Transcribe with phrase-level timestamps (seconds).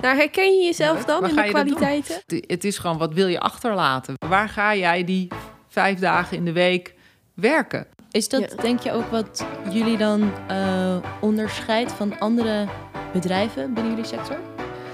[0.00, 2.22] Daar herken je jezelf dan Waar in de kwaliteiten?
[2.46, 4.14] Het- is gewoon, wat wil je achterlaten?
[4.28, 5.28] Waar ga jij die
[5.68, 6.94] vijf dagen in de week
[7.34, 7.86] werken?
[8.10, 8.62] Is dat Ja.
[8.62, 12.66] denk je ook wat jullie dan eh, onderscheidt van andere
[13.12, 14.36] bedrijven binnen jullie sector?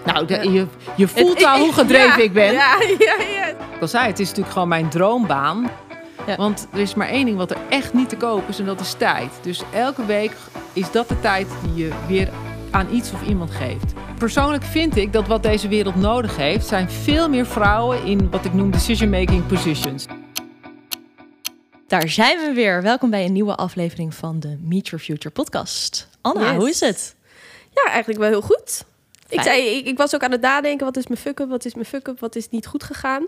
[0.05, 0.43] Nou, de- Ja.
[0.43, 0.67] je,
[0.97, 2.53] je voelt Het- al hoe gedreven Ja, ik ben.
[2.53, 3.47] Ja, ja, ja.
[3.47, 5.71] Ik al zei, het is natuurlijk gewoon mijn droombaan.
[6.27, 6.37] Ja.
[6.37, 8.81] Want er is maar één ding wat er echt niet te koop is en dat
[8.81, 9.31] is tijd.
[9.43, 10.33] Dus elke week
[10.73, 12.29] is dat de tijd die je weer
[12.75, 13.93] aan iets of iemand geeft.
[14.19, 18.45] Persoonlijk vind ik dat wat deze wereld nodig heeft, zijn veel meer vrouwen in wat
[18.45, 20.07] ik noem decision-making positions.
[21.87, 22.83] Daar zijn we weer.
[22.83, 26.09] Welkom bij een nieuwe aflevering van de Meet Your Future podcast.
[26.21, 26.57] Anna, Yes.
[26.57, 27.15] hoe is het?
[27.75, 28.85] Ja, eigenlijk wel heel goed.
[29.29, 31.75] Ik, zei, ik, ik was ook aan het nadenken, wat is mijn fuck-up, wat is
[31.75, 33.27] mijn fuck-up, wat is niet goed gegaan.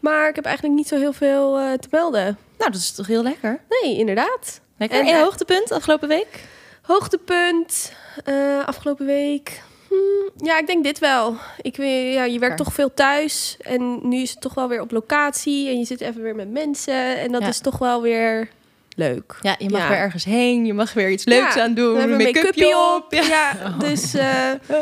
[0.00, 2.24] Maar ik heb eigenlijk niet zo heel veel eh, te melden.
[2.58, 3.60] Nou, dat is toch heel lekker.
[3.82, 4.60] Nee, inderdaad.
[4.76, 5.00] Lekker.
[5.00, 6.44] En, En, eh, hoogtepunt afgelopen week?
[6.82, 7.92] Hoogtepunt
[8.24, 9.62] eh, afgelopen week.
[9.88, 11.34] Hmm, ja, ik denk dit wel.
[11.60, 13.56] Ik, weet- ja, je werkt toch veel thuis.
[13.60, 15.68] En nu is het toch wel weer op locatie.
[15.68, 17.18] En je zit even weer met mensen.
[17.18, 17.48] En dat Ja.
[17.48, 18.48] is toch wel weer
[19.08, 19.36] leuk.
[19.40, 19.88] Ja, je mag Ja.
[19.88, 20.66] weer ergens heen.
[20.66, 21.94] Je mag weer iets leuks Ja, aan doen.
[21.94, 23.12] We make-upje make-upje op.
[23.14, 23.52] Ja.
[23.78, 24.26] Dus eh,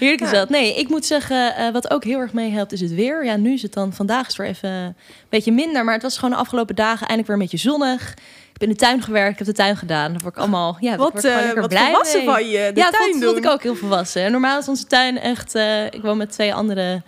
[0.00, 0.48] Heerlijk is dat.
[0.48, 3.24] Nee, ik moet zeggen, eh, wat ook heel erg meehelpt is het weer.
[3.24, 4.94] Ja, nu is het dan, vandaag is het weer even een
[5.28, 5.84] beetje minder.
[5.84, 8.10] Maar het was gewoon de afgelopen dagen eindelijk weer een beetje zonnig.
[8.12, 10.12] Ik heb in de tuin gewerkt, ik heb de tuin gedaan.
[10.12, 12.28] Daar word ik allemaal, ja, daar word wat, ik eh, lekker wat blij volwassen mee.
[12.34, 12.70] van je.
[12.74, 14.22] De ja, dat tuin vond, vond ik ook heel volwassen.
[14.22, 15.54] En normaal is onze tuin echt...
[15.90, 17.02] ik woon met twee andere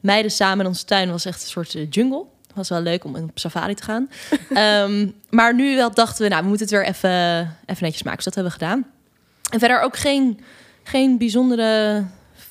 [0.00, 0.60] meiden samen.
[0.60, 2.24] En onze tuin was echt een soort jungle.
[2.56, 4.10] Was wel leuk om op safari te gaan.
[4.54, 7.10] Ehm, maar nu wel dachten we, nou, we moeten het weer even,
[7.66, 8.24] even netjes maken.
[8.24, 8.86] Dus dat hebben we gedaan.
[9.50, 10.40] En verder ook geen,
[10.82, 12.04] geen bijzondere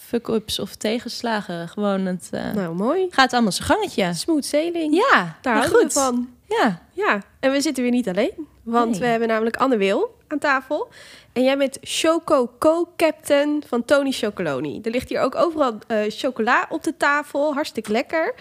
[0.07, 1.67] fuck-ups of tegenslagen.
[1.67, 3.07] Gewoon, het eh, Nou, mooi.
[3.09, 4.13] gaat allemaal zijn gangetje.
[4.13, 4.95] Smooth sailing.
[4.95, 5.93] Ja, Daar houden we goed.
[5.93, 6.29] van.
[6.47, 8.47] Ja, Ja, en we zitten weer niet alleen.
[8.63, 8.99] Want Nee.
[8.99, 10.87] we hebben namelijk Anne Wil aan tafel.
[11.33, 14.79] En jij bent Choco Co-Captain van Tony Chocoloni.
[14.83, 17.53] Er ligt hier ook overal eh, chocola op de tafel.
[17.53, 18.33] Hartstikke lekker.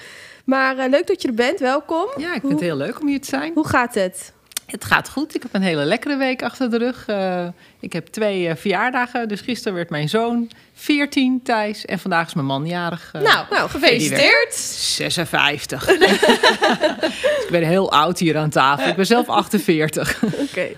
[0.45, 1.61] Maar eh, leuk dat je er bent.
[1.61, 2.07] Welkom.
[2.17, 3.53] Ja, ik vind het heel leuk om hier te zijn.
[3.55, 4.33] Hoe gaat het?
[4.67, 5.35] Het gaat goed.
[5.35, 7.07] Ik heb een hele lekkere week achter de rug.
[7.07, 7.47] Eh,
[7.81, 9.29] ik heb twee eh, verjaardagen.
[9.29, 11.85] Dus gisteren werd mijn zoon 14, Thijs.
[11.85, 13.11] En vandaag is mijn man jarig.
[13.13, 14.55] nou, Nou, gefeliciteerd.
[14.55, 15.85] 56.
[15.87, 16.11] dus
[17.45, 18.89] ik ben heel oud hier aan tafel.
[18.89, 20.23] Ik ben zelf 48.
[20.23, 20.69] Oké.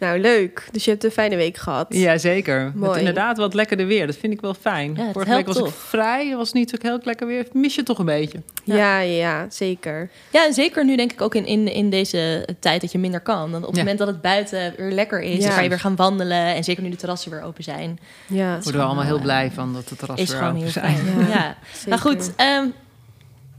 [0.00, 0.68] Nou, leuk.
[0.72, 1.86] Dus je hebt een fijne week gehad.
[1.88, 2.64] Jazeker.
[2.64, 2.98] Met Mooi.
[2.98, 4.06] inderdaad wat lekkerder weer.
[4.06, 4.94] Dat vind ik wel fijn.
[4.96, 5.74] Ja, het Vorige week was ik toch.
[5.74, 6.26] vrij.
[6.28, 7.46] Het was niet zo heel lekker weer.
[7.52, 8.40] Mis je toch een beetje.
[8.64, 8.74] Ja.
[8.76, 10.10] Ja, ja, ja, zeker.
[10.30, 13.20] Ja, en zeker nu denk ik ook in, in, in deze tijd dat je minder
[13.20, 13.50] kan.
[13.50, 13.80] Want op het Ja.
[13.82, 15.44] moment dat het buiten weer lekker is, Ja.
[15.44, 16.54] dan kan je weer gaan wandelen.
[16.54, 19.50] En zeker nu de terrassen weer open zijn, Ja, Daar worden we allemaal heel blij
[19.54, 20.96] van dat de terrassen is weer open heel zijn.
[20.96, 21.18] fijn.
[21.20, 21.28] Ja.
[21.28, 21.56] Ja.
[21.88, 22.66] Maar goed, ehm,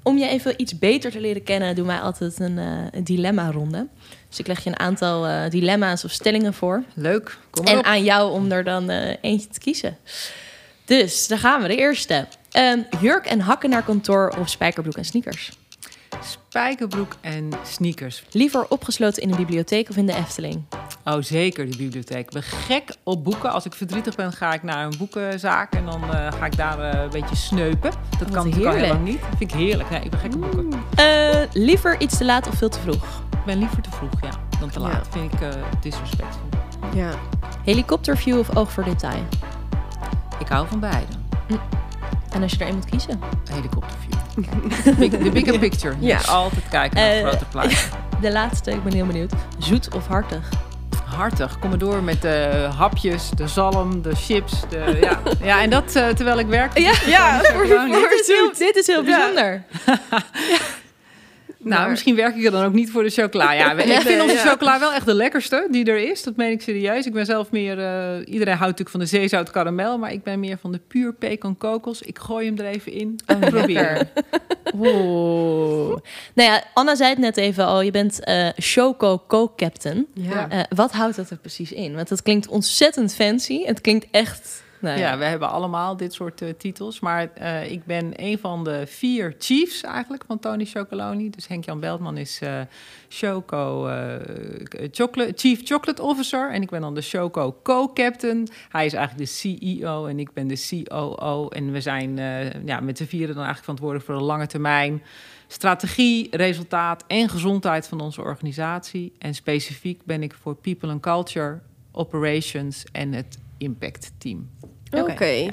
[0.03, 3.87] om je even iets beter te leren kennen, doen wij altijd een, eh, een dilemma-ronde.
[4.31, 6.83] Dus ik leg je een aantal eh, dilemma's of stellingen voor.
[6.93, 7.37] Leuk.
[7.49, 7.85] Kom maar En op.
[7.85, 9.97] aan jou om er dan eh, eentje te kiezen.
[10.85, 11.67] Dus, daar gaan we.
[11.67, 12.27] De eerste.
[12.51, 15.51] Ehm, jurk en hakken naar kantoor of spijkerbroek en sneakers?
[16.23, 18.23] Spijkerbroek en sneakers.
[18.31, 20.63] Liever opgesloten in een bibliotheek of in de Efteling?
[21.05, 22.25] Oh, zeker, de bibliotheek.
[22.25, 23.51] Ik ben gek op boeken.
[23.51, 26.79] Als ik verdrietig ben, ga ik naar een boekenzaak en dan eh, ga ik daar
[26.79, 27.91] eh, een beetje sneupen.
[27.91, 29.19] Dat Wat kan natuurlijk heel lang niet.
[29.21, 29.89] Dat vind ik heerlijk.
[29.89, 30.83] Nee, ik ben gek op boeken.
[30.95, 33.21] Eh, liever iets te laat of veel te vroeg?
[33.31, 34.29] Ik ben liever te vroeg, ja,
[34.59, 34.87] dan te Ja.
[34.87, 35.07] laat.
[35.11, 35.39] Vind ik
[35.81, 36.49] disrespectful.
[36.93, 37.09] Ja.
[37.63, 39.23] Helikopterview of oog voor detail?
[40.39, 41.11] Ik hou van beide.
[42.33, 43.19] En als je er één moet kiezen?
[43.51, 44.09] Helikopterview.
[45.23, 45.95] De bigger picture.
[45.99, 46.19] Ja.
[46.25, 46.31] Ja.
[46.31, 47.77] Altijd kijken naar het Eh, grote plaatje.
[48.21, 49.31] De laatste, ik ben heel benieuwd.
[49.57, 50.49] Zoet of hartig?
[51.05, 51.59] Hartig.
[51.59, 54.53] Kom maar door met de hapjes, de zalm, de chips.
[54.69, 55.19] De, ja.
[55.55, 56.77] ja, en dat eh, terwijl ik werk.
[56.77, 58.57] Ja, Ja, voor, voor dit, is heel, zoet.
[58.57, 59.63] dit is heel Ja.
[61.63, 63.53] Nou, Maar- misschien werk ik er dan ook niet voor de chocola.
[63.53, 66.23] Ja, ik vind onze chocola wel echt de lekkerste die er is.
[66.23, 67.05] Dat meen ik serieus.
[67.05, 67.79] Ik ben zelf meer...
[67.79, 69.97] eh, iedereen houdt natuurlijk van de zeezout karamel.
[69.97, 72.01] Maar ik ben meer van de puur pecan kokos.
[72.01, 73.19] Ik gooi hem er even in.
[73.39, 74.07] Probeer.
[74.75, 75.97] Oeh.
[76.33, 77.81] Nou ja, Anna zei het net even al.
[77.81, 80.07] Je bent eh Choco Co-Captain.
[80.13, 80.49] Ja.
[80.49, 81.95] Eh, wat houdt dat er precies in?
[81.95, 83.63] Want dat klinkt ontzettend fancy.
[83.65, 84.63] Het klinkt echt...
[84.81, 85.17] Ja.
[85.17, 86.99] We hebben allemaal dit soort eh, titels.
[86.99, 91.29] Maar eh, ik ben een van de vier chiefs eigenlijk van Tony Chocoloni.
[91.29, 92.59] Dus Henk-Jan Beltman is eh
[93.09, 93.89] Choco
[94.91, 96.51] chocolate, Chief Chocolate Officer.
[96.51, 98.47] En ik ben dan de Choco Co-Captain.
[98.69, 101.47] Hij is eigenlijk de CEO en ik ben de COO.
[101.47, 102.15] En we zijn
[102.65, 105.03] ja, met z'n vieren dan eigenlijk verantwoordelijk voor de lange termijn...
[105.47, 109.13] strategie, resultaat en gezondheid van onze organisatie.
[109.17, 111.59] En specifiek ben ik voor People and Culture,
[111.91, 114.49] Operations en het Impact Team.
[114.91, 115.47] Oké.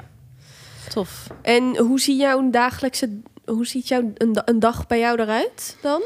[0.89, 1.27] Tof.
[1.43, 5.77] En hoe ziet jouw dagelijkse, hoe ziet jouw een, da- een dag bij jou eruit
[5.83, 6.03] dan?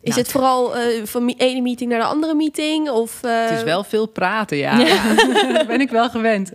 [0.00, 2.90] Is Ja, het vooral eh, van mi- ene meeting naar de andere meeting?
[2.90, 4.78] Of, eh, Het is wel veel praten, ja.
[5.52, 6.50] Daar ben ik wel gewend.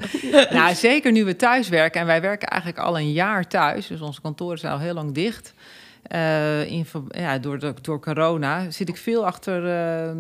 [0.52, 2.02] nou, zeker nu we thuis werken.
[2.02, 3.88] En wij werken eigenlijk al een jaar thuis.
[3.88, 5.54] Dus onze kantoren zijn al heel lang dicht.
[6.04, 9.68] Eh, in, ja, door, de- door corona zit ik veel achter
[10.08, 10.12] eh,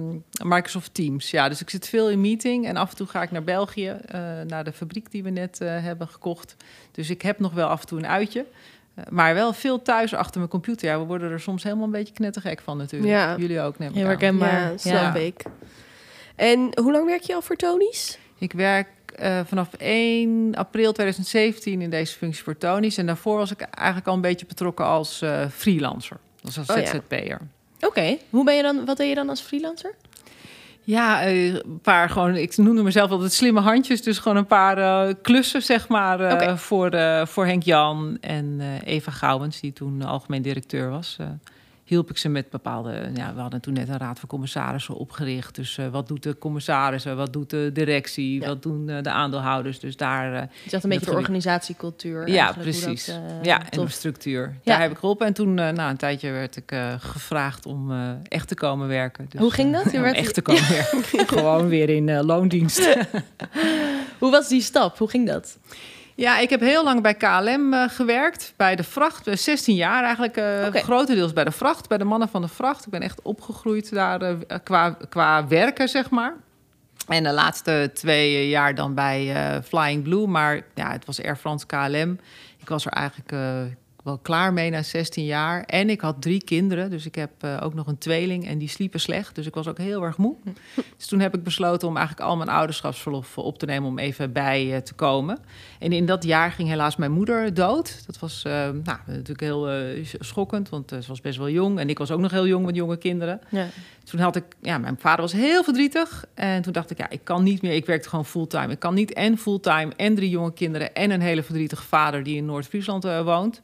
[0.44, 1.31] Microsoft Teams.
[1.31, 2.68] Ja, dus ik zit veel in meeting.
[2.68, 5.62] En af en toe ga ik naar België, eh, naar de fabriek die we net
[5.62, 6.56] eh, hebben gekocht.
[6.92, 8.45] Dus ik heb nog wel af en toe een uitje.
[9.10, 10.88] Maar wel veel thuis achter mijn computer.
[10.89, 13.12] Ja, we worden er soms helemaal een beetje knettergek van natuurlijk.
[13.12, 13.36] Ja.
[13.38, 14.72] Jullie ook, neem ik Heel herkenbaar.
[14.72, 15.16] Ja, snap Ja.
[15.16, 15.44] ik.
[16.36, 18.18] En hoe lang werk je al voor Tony's?
[18.38, 22.98] Ik werk eh, vanaf 1 april 2017 in deze functie voor Tony's.
[22.98, 26.18] En daarvoor was ik eigenlijk al een beetje betrokken als eh, freelancer.
[26.42, 26.86] Dus als Oh ja.
[26.86, 27.40] ZZP'er.
[27.80, 28.86] Oké, hoe ben je dan?
[28.86, 29.96] Wat deed je dan als freelancer?
[30.84, 34.02] Ja, eh, een paar gewoon, ik noemde mezelf altijd slimme handjes.
[34.02, 36.58] Dus gewoon een paar klussen, zeg maar, Oké.
[36.58, 36.92] voor,
[37.28, 41.18] voor Henk Jan en Eva Gouwens, die toen algemeen directeur was.
[41.91, 43.11] Eh, hielp ik ze met bepaalde.
[43.15, 45.55] Ja, we hadden toen net een raad van commissarissen opgericht.
[45.55, 48.47] Dus eh, wat doet de commissarissen, wat doet de directie, Ja.
[48.47, 49.79] wat doen eh, de aandeelhouders.
[49.79, 50.33] Dus daar.
[50.33, 52.27] eh, Je zegt Dat een beetje de organisatiecultuur.
[52.29, 53.05] ja, precies.
[53.05, 54.41] dat, eh, ja, en de structuur.
[54.41, 54.71] Ja.
[54.71, 55.27] Daar heb ik geholpen.
[55.27, 58.88] En toen, eh, na een tijdje, werd ik eh, gevraagd om eh, echt te komen
[58.88, 59.25] werken.
[59.29, 59.91] Dus, Hoe ging eh, dat?
[59.91, 61.27] Je om werd- echt te komen werken.
[61.38, 62.97] Gewoon weer in eh, loondienst.
[64.19, 64.97] Hoe was die stap?
[64.97, 65.57] Hoe ging dat?
[66.21, 68.53] Ja, ik heb heel lang bij KLM eh, gewerkt.
[68.57, 70.38] Bij de vracht, eh, 16 jaar eigenlijk.
[70.38, 70.79] eh Oké.
[70.79, 72.85] Grotendeels bij de vracht, bij de mannen van de vracht.
[72.85, 76.33] Ik ben echt opgegroeid daar eh, qua, qua werken, zeg maar.
[77.07, 80.27] En de laatste twee jaar dan bij eh, Flying Blue.
[80.27, 82.19] Maar ja, het was Air France KLM.
[82.57, 83.62] Ik was er eigenlijk eh,
[84.03, 85.63] wel klaar mee na 16 jaar.
[85.63, 86.89] En ik had drie kinderen.
[86.89, 88.48] Dus ik heb eh, ook nog een tweeling.
[88.48, 89.36] En die sliepen slecht.
[89.36, 90.36] Dus ik was ook heel erg moe.
[90.98, 93.89] Dus toen heb ik besloten om eigenlijk al mijn ouderschapsverlof op te nemen.
[93.89, 95.39] Om even bij eh, te komen.
[95.80, 98.03] En in dat jaar ging helaas mijn moeder dood.
[98.06, 99.69] Dat was eh, nou, natuurlijk heel
[100.19, 100.69] schokkend.
[100.69, 101.80] Want ze was best wel jong.
[101.80, 103.42] En ik was ook nog heel jong met jonge kinderen.
[103.50, 103.68] Ja.
[104.03, 106.25] Toen had ik, ja, mijn vader was heel verdrietig.
[106.33, 107.74] En toen dacht ik, ja, ik kan niet meer.
[107.74, 108.71] Ik werkte gewoon fulltime.
[108.71, 112.38] Ik kan niet en fulltime en drie jonge kinderen en een hele verdrietige vader die
[112.38, 113.62] in Noord-Friesland woont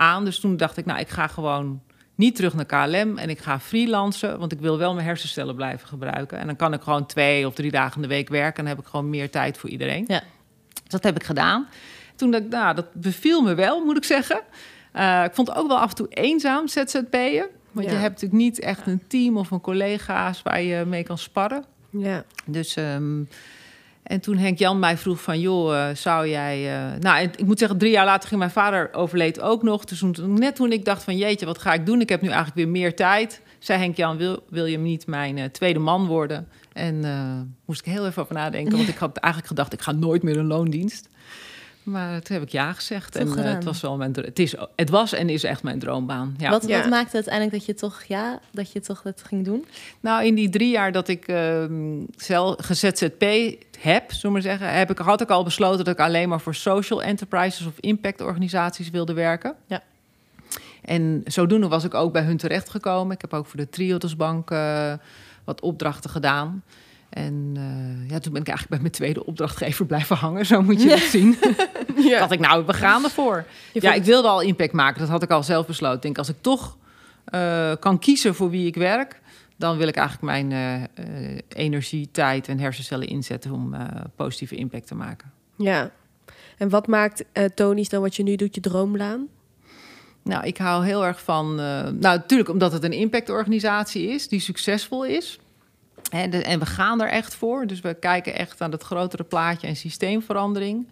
[0.00, 0.24] aan.
[0.24, 1.80] Dus toen dacht ik, nou, ik ga gewoon
[2.14, 5.88] niet terug naar KLM en ik ga freelancen, want ik wil wel mijn hersencellen blijven
[5.88, 6.38] gebruiken.
[6.38, 8.74] En dan kan ik gewoon twee of drie dagen in de week werken en dan
[8.76, 10.04] heb ik gewoon meer tijd voor iedereen.
[10.06, 10.22] Ja.
[10.82, 11.68] Dus dat heb ik gedaan.
[12.16, 14.40] Toen dacht ik, nou, dat beviel me wel, moet ik zeggen.
[14.92, 17.46] Eh, ik vond het ook wel af en toe eenzaam, ZZP'en.
[17.72, 17.92] Want Ja.
[17.92, 21.64] je hebt natuurlijk niet echt een team of een collega's waar je mee kan sparren.
[21.90, 22.24] Ja.
[22.46, 23.22] Dus, ehm,
[24.10, 26.74] en toen Henk Jan mij vroeg van, joh, eh, zou jij...
[26.74, 29.84] eh, nou, ik moet zeggen, drie jaar later ging mijn vader overleed ook nog.
[29.84, 32.00] Dus toen, net toen ik dacht van, jeetje, wat ga ik doen?
[32.00, 33.42] Ik heb nu eigenlijk weer meer tijd.
[33.58, 36.48] Zei Henk Jan, wil, wil je niet mijn eh, tweede man worden?
[36.72, 38.76] En eh, moest ik heel even over nadenken.
[38.76, 41.08] Want ik had eigenlijk gedacht, ik ga nooit meer een loondienst.
[41.82, 43.12] Maar toen heb ik ja gezegd.
[43.12, 43.54] Toch en eh, gedaan.
[43.54, 46.34] het, was wel mijn, het, is, het was en is echt mijn droombaan.
[46.38, 46.50] Ja.
[46.50, 46.78] Wat, Ja.
[46.80, 49.66] wat maakte uiteindelijk dat je toch, ja, dat je toch dat ging doen?
[50.00, 51.72] Nou, in die drie jaar dat ik ehm
[52.16, 53.24] zelf GZZP
[53.78, 56.40] heb, zullen we maar zeggen, heb ik, had ik al besloten dat ik alleen maar
[56.40, 59.54] voor social enterprises of impactorganisaties wilde werken.
[59.66, 59.82] Ja.
[60.84, 63.14] En zodoende was ik ook bij hun terechtgekomen.
[63.14, 64.92] Ik heb ook voor de Triodosbank eh
[65.44, 66.62] wat opdrachten gedaan.
[67.10, 70.46] En eh, ja, toen ben ik eigenlijk bij mijn tweede opdrachtgever blijven hangen.
[70.46, 71.36] Zo moet je het zien.
[71.96, 72.18] Ja.
[72.18, 73.44] dacht ik, nou, we gaan ervoor.
[73.72, 75.00] Je Ja, vond- ik wilde al impact maken.
[75.00, 75.96] Dat had ik al zelf besloten.
[75.96, 76.76] Ik denk, als ik toch
[77.24, 79.20] eh, kan kiezen voor wie ik werk...
[79.56, 80.52] dan wil ik eigenlijk mijn
[80.94, 83.52] eh, energie, tijd en hersencellen inzetten...
[83.52, 83.74] om
[84.16, 85.32] positieve impact te maken.
[85.56, 85.90] Ja.
[86.58, 87.24] En wat maakt
[87.54, 89.26] Tony's dan wat je nu doet je droomlaan?
[90.22, 91.54] Nou, ik hou heel erg van...
[91.54, 94.28] nou, natuurlijk omdat het een impactorganisatie is...
[94.28, 95.38] die succesvol is...
[96.10, 97.66] En, de- en we gaan er echt voor.
[97.66, 100.88] Dus we kijken echt aan het grotere plaatje en systeemverandering.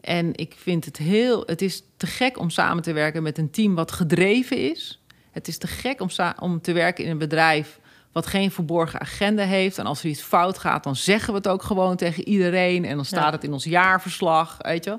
[0.00, 1.42] En ik vind het heel...
[1.46, 5.00] Het is te gek om samen te werken met een team wat gedreven is.
[5.30, 6.08] Het is te gek om,
[6.40, 7.80] om te werken in een bedrijf
[8.12, 9.78] wat geen verborgen agenda heeft.
[9.78, 12.84] En als er iets fout gaat, dan zeggen we het ook gewoon tegen iedereen.
[12.84, 13.30] En dan staat Ja.
[13.30, 14.98] het in ons jaarverslag, weet je.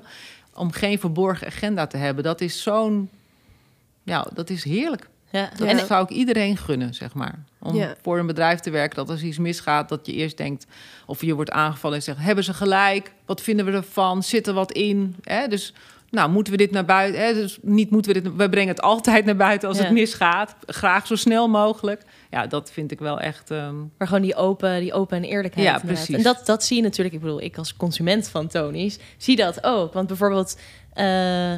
[0.54, 3.10] Om geen verborgen agenda te hebben, dat is zo'n...
[4.02, 5.08] Ja, dat is heerlijk.
[5.30, 5.50] Ja.
[5.56, 7.38] Dat zou ik iedereen gunnen, zeg maar.
[7.58, 7.94] Om Ja.
[8.02, 10.66] voor een bedrijf te werken dat als iets misgaat, dat je eerst denkt,
[11.06, 13.12] of je wordt aangevallen en zegt: hebben ze gelijk?
[13.26, 14.22] Wat vinden we ervan?
[14.22, 15.16] Zit er wat in?
[15.22, 15.46] Hè?
[15.48, 15.74] Dus,
[16.10, 17.20] nou, moeten we dit naar buiten?
[17.22, 17.34] Hè?
[17.34, 18.36] Dus niet moeten we dit.
[18.36, 19.84] We brengen het altijd naar buiten als Ja.
[19.84, 20.54] het misgaat.
[20.66, 22.02] Graag zo snel mogelijk.
[22.30, 23.50] Ja, dat vind ik wel echt.
[23.50, 25.66] ehm, Maar gewoon die open, die open en eerlijkheid.
[25.66, 25.94] Ja, inderdaad.
[25.96, 26.16] precies.
[26.16, 27.14] En dat, dat zie je natuurlijk.
[27.14, 29.92] Ik bedoel, ik als consument van Tony's zie dat ook.
[29.92, 30.58] Want bijvoorbeeld,
[30.92, 31.52] eh,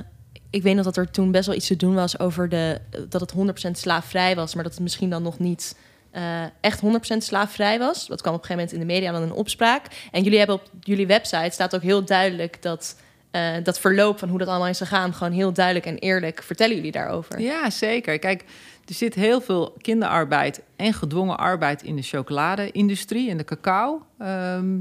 [0.53, 3.21] ik weet nog dat er toen best wel iets te doen was over de, dat
[3.21, 3.35] het
[3.69, 5.77] 100% slaafvrij was, maar dat het misschien dan nog niet
[6.11, 8.07] eh, echt 100% slaafvrij was.
[8.07, 9.87] Dat kwam op een gegeven moment in de media dan een opspraak.
[10.11, 12.97] En jullie hebben op jullie website staat ook heel duidelijk dat
[13.31, 16.77] eh, dat verloop van hoe dat allemaal is gegaan, gewoon heel duidelijk en eerlijk vertellen
[16.77, 17.41] jullie daarover.
[17.41, 18.19] Ja, zeker.
[18.19, 18.45] Kijk,
[18.85, 24.03] er zit heel veel kinderarbeid en gedwongen arbeid in de chocolade-industrie en de cacao.
[24.19, 24.79] Ehm,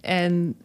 [0.00, 0.56] en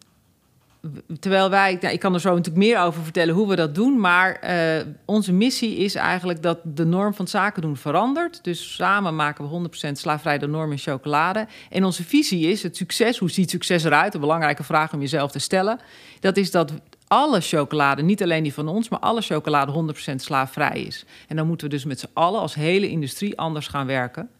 [1.20, 4.00] terwijl wij, nou, ik kan er zo natuurlijk meer over vertellen hoe we dat doen,
[4.00, 8.44] maar eh, onze missie is eigenlijk dat de norm van zaken doen verandert.
[8.44, 11.46] Dus samen maken we 100% slaafvrij de norm in chocolade.
[11.70, 13.18] En onze visie is het succes.
[13.18, 14.14] Hoe ziet succes eruit?
[14.14, 15.78] Een belangrijke vraag om jezelf te stellen.
[16.20, 16.72] Dat is dat
[17.08, 21.04] alle chocolade, niet alleen die van ons, maar alle chocolade 100% slaafvrij is.
[21.28, 24.30] En dan moeten we dus met z'n allen als hele industrie anders gaan werken.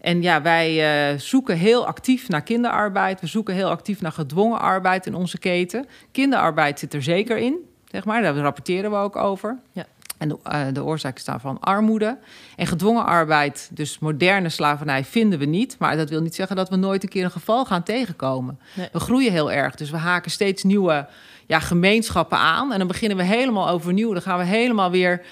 [0.00, 3.20] En ja, wij uh, zoeken heel actief naar kinderarbeid.
[3.20, 5.86] We zoeken heel actief naar gedwongen arbeid in onze keten.
[6.12, 7.56] Kinderarbeid zit er zeker in,
[7.90, 8.22] zeg maar.
[8.22, 9.58] Daar rapporteren we ook over.
[9.72, 9.86] Ja.
[10.18, 12.18] En de, uh, de oorzaak is daarvan armoede.
[12.56, 15.76] En gedwongen arbeid, dus moderne slavernij, vinden we niet.
[15.78, 18.60] Maar dat wil niet zeggen dat we nooit een keer een geval gaan tegenkomen.
[18.74, 18.88] Nee.
[18.92, 21.08] We groeien heel erg, dus we haken steeds nieuwe
[21.46, 22.72] ja, gemeenschappen aan.
[22.72, 24.12] En dan beginnen we helemaal overnieuw.
[24.12, 25.22] Dan gaan we helemaal weer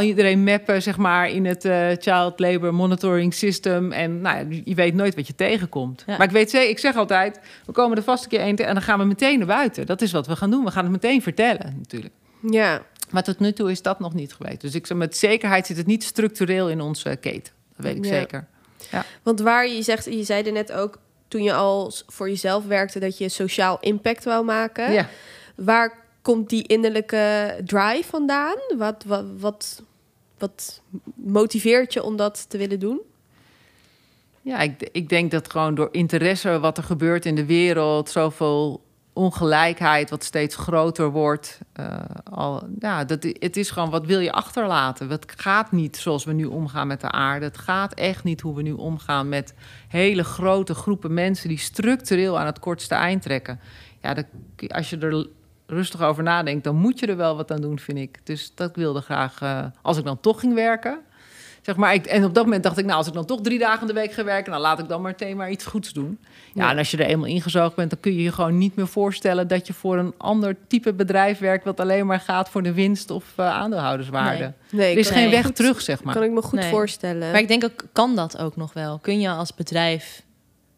[0.00, 3.92] iedereen mappen, zeg maar, in het uh, Child Labor Monitoring System.
[3.92, 6.02] En nou, je weet nooit wat je tegenkomt.
[6.06, 6.16] Ja.
[6.16, 8.64] Maar ik weet zeker, ik zeg altijd, we komen er vast een keer één te-
[8.64, 9.86] en dan gaan we meteen naar buiten.
[9.86, 10.64] Dat is wat we gaan doen.
[10.64, 12.14] We gaan het meteen vertellen, natuurlijk.
[12.50, 14.60] Ja, Maar tot nu toe is dat nog niet geweest.
[14.60, 17.52] Dus ik zeg, met zekerheid zit het niet structureel in onze keten.
[17.76, 18.10] Dat weet ik Ja.
[18.10, 18.46] zeker.
[19.22, 20.98] want waar je zegt, je zei er net ook
[21.28, 24.92] toen je al voor jezelf werkte dat je sociaal impact wou maken.
[24.92, 25.08] Ja.
[25.56, 28.56] Waar komt die innerlijke drive vandaan?
[28.76, 29.82] Wat, wat,
[30.38, 30.82] wat,
[31.14, 33.00] motiveert je om dat te willen doen?
[34.42, 38.82] Ja, ik, ik denk dat gewoon door interesse wat er gebeurt in de wereld, zoveel
[39.12, 41.60] ongelijkheid wat steeds groter wordt.
[41.72, 41.98] eh,
[42.30, 45.10] al, ja, dat, het is gewoon wat wil je achterlaten?
[45.10, 47.44] Het gaat niet zoals we nu omgaan met de aarde.
[47.44, 49.54] Het gaat echt niet hoe we nu omgaan met
[49.88, 53.60] hele grote groepen mensen die structureel aan het kortste eind trekken.
[54.00, 54.24] Ja,
[54.68, 55.26] als je er
[55.72, 58.20] rustig over nadenkt, dan moet je er wel wat aan doen, vind ik.
[58.24, 60.98] Dus dat wilde graag, eh, als ik dan toch ging werken,
[61.62, 63.58] Zeg maar, ik, en op dat moment dacht ik, nou, als ik dan toch drie
[63.58, 65.92] dagen in de week ga werken, dan laat ik dan maar meteen maar iets goeds
[65.92, 66.18] doen.
[66.54, 66.70] Ja, Ja.
[66.70, 69.48] en als je er eenmaal ingezoogd bent, dan kun je je gewoon niet meer voorstellen
[69.48, 73.10] dat je voor een ander type bedrijf werkt, wat alleen maar gaat voor de winst
[73.10, 74.52] of eh, aandeelhouderswaarde.
[74.70, 75.30] Nee, Er is geen Nee.
[75.30, 76.14] weg goed- terug, zeg maar.
[76.14, 76.70] kan ik me goed Nee.
[76.70, 77.30] voorstellen.
[77.30, 78.98] Maar ik denk ook, kan dat ook nog wel?
[78.98, 80.22] Kun je als bedrijf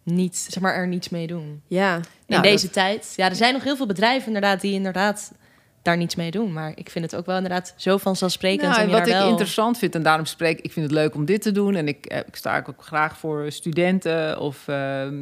[0.04, 1.62] niet, zeg maar, er niets mee doen?
[1.66, 3.12] ja, In Nou, deze dat- tijd.
[3.16, 5.32] Ja, er zijn nog heel veel bedrijven inderdaad die inderdaad
[5.82, 6.52] daar niets mee doen.
[6.52, 9.28] Maar ik vind het ook wel inderdaad zo vanzelfsprekend Nou, en wat ik wel...
[9.28, 11.74] interessant vind, en daarom spreek ik, vind het leuk om dit te doen.
[11.74, 14.40] En ik, eh, ik sta ook graag voor studenten.
[14.40, 15.14] Of, ehm,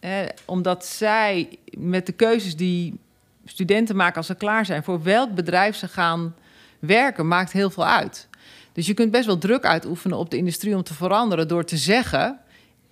[0.00, 0.10] eh,
[0.44, 2.98] omdat zij met de keuzes die
[3.44, 6.34] studenten maken als ze klaar zijn, voor welk bedrijf ze gaan
[6.78, 8.28] werken, maakt heel veel uit.
[8.72, 11.76] Dus je kunt best wel druk uitoefenen op de industrie om te veranderen door te
[11.76, 12.38] zeggen.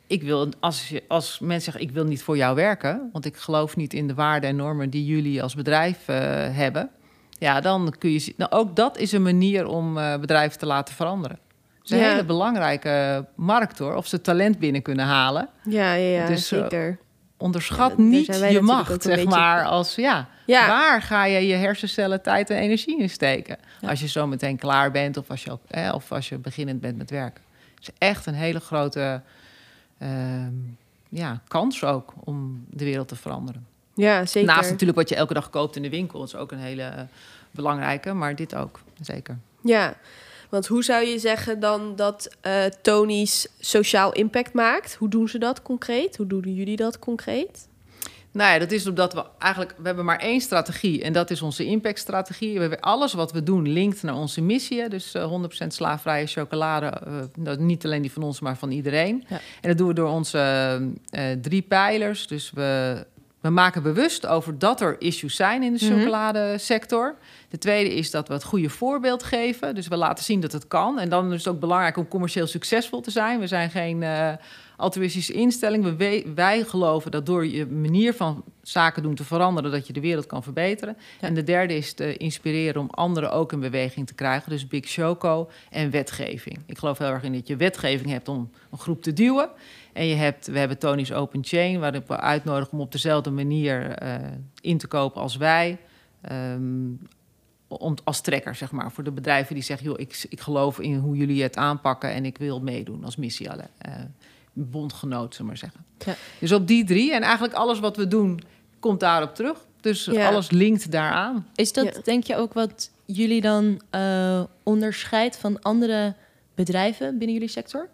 [0.07, 3.37] Ik wil, als, je, als mensen zeggen, ik wil niet voor jou werken, want ik
[3.37, 6.17] geloof niet in de waarden en normen die jullie als bedrijf eh,
[6.57, 6.91] hebben.
[7.39, 8.35] Ja, dan kun je.
[8.37, 11.39] Nou, ook dat is een manier om eh, bedrijven te laten veranderen.
[11.83, 13.95] Het is een hele belangrijke markt hoor.
[13.95, 15.49] Of ze talent binnen kunnen halen.
[15.69, 16.99] ja, ja, ja Dus, eh, zeker.
[17.37, 19.65] Onderschat Ja, niet je macht, zeg beetje- maar.
[19.65, 23.57] Als, ja, Ja, Waar ga je je hersencellen tijd en energie in steken?
[23.89, 26.97] Als je zo meteen klaar bent of als je, eh, of als je beginnend bent
[26.97, 27.43] met werken.
[27.75, 29.23] Het is echt een hele grote
[31.09, 33.67] ja, kans ook om de wereld te veranderen.
[33.95, 34.55] ja, zeker.
[34.55, 36.23] Naast natuurlijk wat je elke dag koopt in de winkel.
[36.23, 37.03] is ook een hele eh,
[37.51, 39.39] belangrijke, maar dit ook, zeker.
[39.63, 39.97] Ja,
[40.49, 44.95] want hoe zou je zeggen dan dat eh Tony's sociaal impact maakt?
[44.95, 46.17] Hoe doen ze dat concreet?
[46.17, 47.69] Hoe doen jullie dat concreet?
[48.33, 49.75] Nou ja, dat is omdat we eigenlijk...
[49.79, 52.55] We hebben maar één strategie en dat is onze impactstrategie.
[52.55, 54.81] We hebben alles wat we doen linkt naar onze missie.
[54.81, 54.89] hè.
[54.89, 55.33] Dus eh,
[55.65, 56.87] 100% slaafvrije chocolade.
[57.45, 59.25] eh, niet alleen die van ons, maar van iedereen.
[59.29, 59.37] Ja.
[59.61, 60.39] En dat doen we door onze
[61.11, 62.27] eh, drie pijlers.
[62.27, 63.05] Dus we,
[63.41, 65.95] we maken bewust over dat er issues zijn in de Mhm.
[65.99, 67.15] chocoladesector.
[67.49, 69.75] De tweede is dat we het goede voorbeeld geven.
[69.75, 70.99] Dus we laten zien dat het kan.
[70.99, 73.41] En dan is het ook belangrijk om commercieel succesvol te zijn.
[73.41, 74.33] We zijn geen eh,
[74.83, 75.97] altruïstische instelling.
[75.97, 79.71] We, wij geloven dat door je manier van zaken doen te veranderen...
[79.71, 80.97] dat je de wereld kan verbeteren.
[81.21, 81.27] Ja.
[81.27, 84.51] En de derde is te inspireren om anderen ook in beweging te krijgen.
[84.51, 86.59] Dus Big Choco en wetgeving.
[86.67, 89.51] Ik geloof heel erg in dat je wetgeving hebt om een groep te duwen...
[89.93, 93.91] En je hebt, we hebben Tony's Open Chain, waarin we uitnodigen om op dezelfde manier
[93.91, 94.15] eh,
[94.61, 95.79] in te kopen als wij.
[96.21, 96.91] Ehm,
[97.69, 100.97] om, als trekker, zeg maar, voor de bedrijven die zeggen: joh, ik, ik geloof in
[100.97, 103.51] hoe jullie het aanpakken en ik wil meedoen als missie.
[103.51, 103.95] alle, eh,
[104.53, 105.85] bondgenoot, zullen maar zeggen.
[105.99, 106.15] Ja.
[106.39, 108.41] Dus op die drie en eigenlijk alles wat we doen
[108.79, 109.59] komt daarop terug.
[109.81, 110.29] Dus Ja.
[110.29, 111.47] alles linkt daaraan.
[111.55, 112.01] Is dat, Ja.
[112.05, 116.15] denk je, ook wat jullie dan eh, onderscheidt van andere
[116.55, 117.89] bedrijven binnen jullie sector?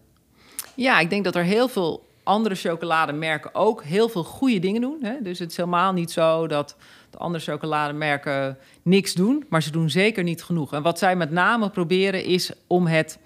[0.74, 4.98] Ja, ik denk dat er heel veel andere chocolademerken ook heel veel goede dingen doen.
[5.02, 5.14] Hè?
[5.22, 6.76] Dus het is helemaal niet zo dat
[7.10, 10.72] de andere chocolademerken niks doen, maar ze doen zeker niet genoeg.
[10.72, 13.18] En wat zij met name proberen is om het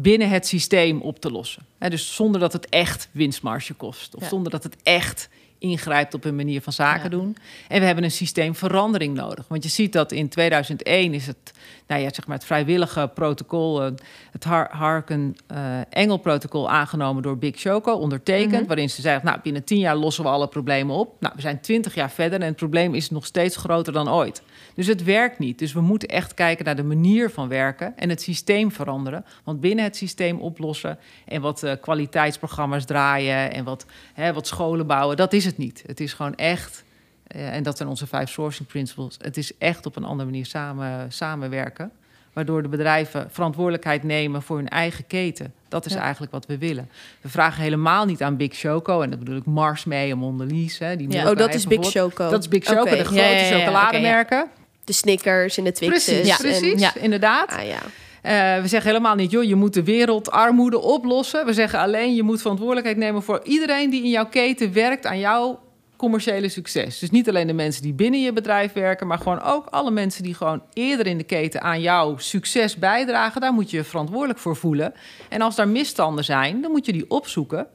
[0.00, 1.62] binnen het systeem op te lossen.
[1.78, 4.14] Dus zonder dat het echt winstmarge kost.
[4.14, 4.28] Of Ja.
[4.28, 5.28] zonder dat het echt
[5.58, 7.08] ingrijpt op een manier van zaken Ja.
[7.08, 7.36] doen.
[7.68, 9.44] En we hebben een systeemverandering nodig.
[9.48, 11.52] Want je ziet dat in 2001 is het,
[11.86, 13.90] nou ja, zeg maar het vrijwillige protocol, eh,
[14.32, 18.52] het Har Harken eh Engel-protocol aangenomen door Big Choco, ondertekend.
[18.52, 18.66] Mhm.
[18.66, 21.14] Waarin ze zeggen, nou, binnen 10 jaar lossen we alle problemen op.
[21.20, 24.42] Nou, we zijn 20 jaar verder en het probleem is nog steeds groter dan ooit.
[24.78, 25.58] Dus het werkt niet.
[25.58, 29.24] Dus we moeten echt kijken naar de manier van werken en het systeem veranderen.
[29.44, 34.86] Want binnen het systeem oplossen en wat eh, kwaliteitsprogramma's draaien en wat, hè, wat scholen
[34.86, 35.82] bouwen, dat is het niet.
[35.86, 36.84] Het is gewoon echt,
[37.26, 40.46] eh, en dat zijn onze vijf sourcing principles, het is echt op een andere manier
[40.46, 41.90] samen, samenwerken.
[42.32, 45.52] Waardoor de bedrijven verantwoordelijkheid nemen voor hun eigen keten.
[45.68, 46.00] Dat is Ja.
[46.00, 46.88] eigenlijk wat we willen.
[47.20, 50.78] We vragen helemaal niet aan Big Choco, en dat bedoel ik Mars mee en Mondelez.
[50.78, 51.30] Hè, die Ja.
[51.30, 51.90] Oh, dat is Big.
[51.90, 52.30] Choco.
[52.30, 53.58] Dat is Big Choco, de grote ja.
[53.58, 54.50] chocolademerken.
[54.88, 56.04] De Snickers en de Twixes.
[56.04, 56.36] Precies, Ja.
[56.36, 56.92] precies, En, Ja.
[57.00, 57.52] inderdaad.
[57.52, 57.78] ah, ja.
[58.22, 61.46] Eh, we zeggen helemaal niet, joh, je moet de wereldarmoede oplossen.
[61.46, 65.18] We zeggen alleen, je moet verantwoordelijkheid nemen voor iedereen die in jouw keten werkt aan
[65.18, 65.60] jouw
[65.96, 66.98] commerciële succes.
[66.98, 70.22] Dus niet alleen de mensen die binnen je bedrijf werken, maar gewoon ook alle mensen
[70.22, 73.40] die gewoon eerder in de keten aan jouw succes bijdragen.
[73.40, 74.94] Daar moet je je verantwoordelijk voor voelen.
[75.28, 77.66] En als daar misstanden zijn, dan moet je die opzoeken,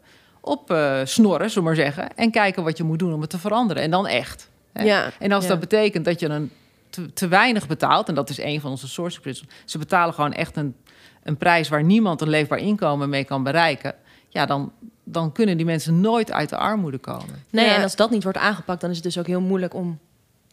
[0.42, 3.30] op eh, snorren, zullen we maar zeggen, en kijken wat je moet doen om het
[3.30, 3.84] te veranderen.
[3.84, 4.50] En dan echt.
[4.74, 4.84] hè.
[4.84, 5.12] Ja.
[5.20, 5.50] En als Ja.
[5.50, 6.52] dat betekent dat je een
[6.94, 10.34] te, te weinig betaalt, en dat is een van onze source principles, ze betalen gewoon
[10.34, 10.76] echt een,
[11.24, 13.96] een prijs waar niemand een leefbaar inkomen mee kan bereiken,
[14.30, 14.72] ja, dan,
[15.04, 17.44] dan kunnen die mensen nooit uit de armoede komen.
[17.50, 17.76] Nee, Ja.
[17.76, 20.00] en als dat niet wordt aangepakt, dan is het dus ook heel moeilijk om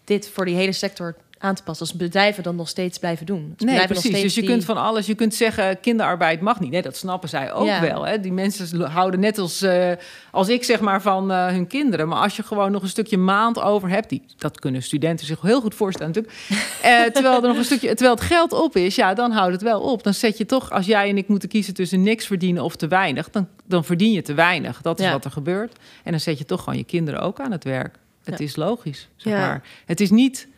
[0.04, 1.86] dit voor die hele sector aan te passen.
[1.86, 3.54] Als bedrijven dan nog steeds blijven doen.
[3.58, 4.20] Als Nee, precies.
[4.22, 5.06] Dus je die- kunt van alles.
[5.06, 6.70] Je kunt zeggen kinderarbeid mag niet.
[6.70, 7.80] Nee, dat snappen zij ook Ja.
[7.80, 8.06] wel.
[8.06, 8.20] Hè.
[8.20, 9.90] Die mensen houden net als, eh,
[10.30, 12.08] als ik zeg maar van eh, hun kinderen.
[12.08, 15.40] Maar als je gewoon nog een stukje maand over hebt, die, dat kunnen studenten zich
[15.40, 16.38] heel goed voorstellen natuurlijk.
[16.82, 19.62] Eh, terwijl er nog een stukje, terwijl het geld op is, ja, dan houdt het
[19.62, 20.02] wel op.
[20.02, 22.88] Dan zet je toch, als jij en ik moeten kiezen tussen niks verdienen of te
[22.88, 24.82] weinig, dan, dan verdien je te weinig.
[24.82, 25.12] Dat is Ja.
[25.12, 25.76] wat er gebeurt.
[26.04, 27.96] En dan zet je toch gewoon je kinderen ook aan het werk.
[28.24, 28.44] Het Ja.
[28.44, 29.62] is logisch, zeg maar.
[29.86, 30.48] Het is niet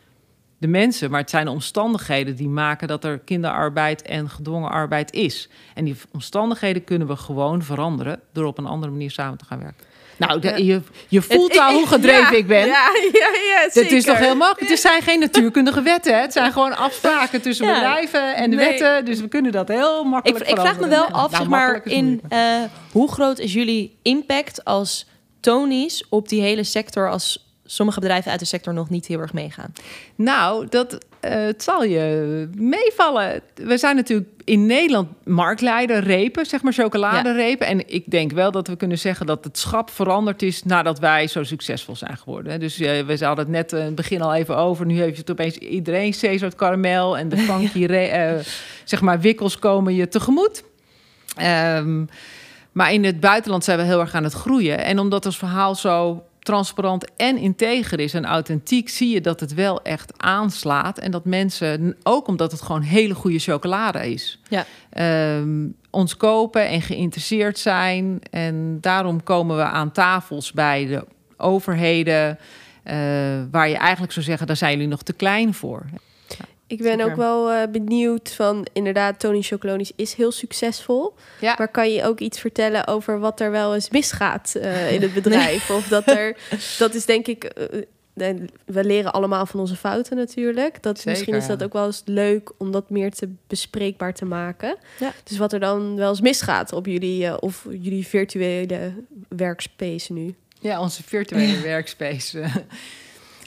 [0.63, 5.11] de mensen, maar het zijn de omstandigheden die maken dat er kinderarbeid en gedwongen arbeid
[5.13, 5.49] is.
[5.73, 9.59] En die omstandigheden kunnen we gewoon veranderen door op een andere manier samen te gaan
[9.59, 9.85] werken.
[10.17, 12.65] Nou, de- je, je voelt al hoe gedreven ja, ik ben.
[12.65, 14.71] Ja, ja, ja, Het is toch heel makkelijk.
[14.71, 16.13] Het zijn geen natuurkundige wetten.
[16.15, 16.21] Hè?
[16.21, 17.73] Het zijn gewoon afspraken tussen Ja.
[17.73, 18.69] bedrijven en de Nee.
[18.69, 19.05] wetten.
[19.05, 21.81] Dus we kunnen dat heel Ik, makkelijk ik vraag me wel af, Nou, zeg maar,
[21.85, 22.39] in eh,
[22.91, 25.05] hoe groot is jullie impact als
[25.39, 29.33] Tony's op die hele sector als sommige bedrijven uit de sector nog niet heel erg
[29.33, 29.73] meegaan?
[30.15, 33.41] Nou, dat, eh, het zal je meevallen.
[33.55, 37.67] We zijn natuurlijk in Nederland marktleider repen, zeg maar chocoladerepen.
[37.67, 41.27] En ik denk wel dat we kunnen zeggen dat het schap veranderd is nadat wij
[41.27, 42.59] zo succesvol zijn geworden.
[42.59, 44.85] Dus eh, we hadden het net eh, in het begin al even over.
[44.85, 48.31] Nu heeft het opeens iedereen Cesar karamel en de funky eh,
[48.83, 50.63] zeg maar wikkels komen je tegemoet.
[51.35, 52.05] Ehm,
[52.71, 54.83] maar in het buitenland zijn we heel erg aan het groeien.
[54.83, 59.53] En omdat ons verhaal zo transparant en integer is en authentiek, zie je dat het
[59.53, 60.97] wel echt aanslaat.
[60.99, 64.65] En dat mensen, ook omdat het gewoon hele goede chocolade is, Ja.
[64.89, 68.19] ehm, ons kopen en geïnteresseerd zijn.
[68.31, 71.05] En daarom komen we aan tafels bij de
[71.37, 72.39] overheden,
[72.83, 72.95] eh,
[73.51, 75.85] waar je eigenlijk zou zeggen, daar zijn jullie nog te klein voor.
[76.73, 81.13] Ik ben ook wel eh, benieuwd van, inderdaad, Tony Chocolonies is heel succesvol.
[81.39, 81.55] Ja.
[81.57, 85.13] Maar kan je ook iets vertellen over wat er wel eens misgaat eh, in het
[85.23, 85.69] bedrijf?
[85.69, 86.37] Of dat er,
[86.77, 87.79] dat is denk ik, eh,
[88.65, 90.83] we leren allemaal van onze fouten natuurlijk.
[90.83, 91.55] Dat, Zeker, misschien is ja.
[91.55, 94.77] dat ook wel eens leuk om dat meer te bespreekbaar te maken.
[94.99, 95.13] Ja.
[95.23, 98.93] Dus wat er dan wel eens misgaat op jullie, of jullie virtuele
[99.29, 100.35] workspace nu.
[100.59, 102.43] Ja, onze virtuele workspace.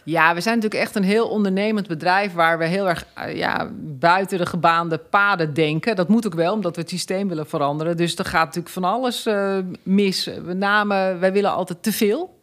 [0.06, 3.70] Ja, we zijn natuurlijk echt een heel ondernemend bedrijf waar we heel erg eh, ja,
[3.80, 5.96] buiten de gebaande paden denken.
[5.96, 7.96] Dat moet ook wel, omdat we het systeem willen veranderen.
[7.96, 10.30] Dus er gaat natuurlijk van alles eh, mis.
[10.42, 12.38] Met name, wij willen altijd te veel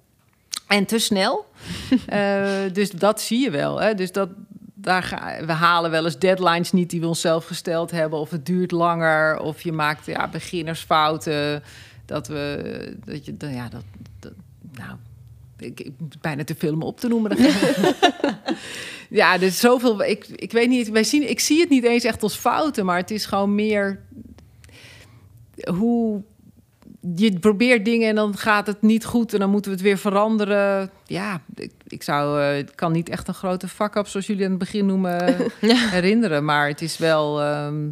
[0.68, 1.46] en te snel.
[2.08, 3.82] Eh, dus dat zie je wel.
[3.82, 3.94] Hè?
[3.94, 4.30] Dus dat,
[4.74, 8.20] daar ga, we halen wel eens deadlines niet die we onszelf gesteld hebben.
[8.20, 11.64] Of het duurt langer, of je maakt ja, beginnersfouten.
[12.06, 13.84] Dat we, dat je, ja, dat,
[14.20, 14.34] dat
[14.72, 14.98] nou,
[15.64, 17.38] ik, ik bijna te veel om op te noemen.
[19.10, 20.04] ja, dus zoveel.
[20.04, 20.90] Ik, ik weet niet.
[20.90, 24.00] Wij zien, ik zie het niet eens echt als fouten, maar het is gewoon meer
[25.76, 26.22] hoe
[27.16, 29.98] je probeert dingen en dan gaat het niet goed en dan moeten we het weer
[29.98, 30.90] veranderen.
[31.06, 34.50] Ja, ik, ik zou, eh, ik kan niet echt een grote fuck-up zoals jullie aan
[34.50, 35.36] het begin noemen
[35.96, 37.42] herinneren, maar het is wel.
[37.42, 37.90] ehm,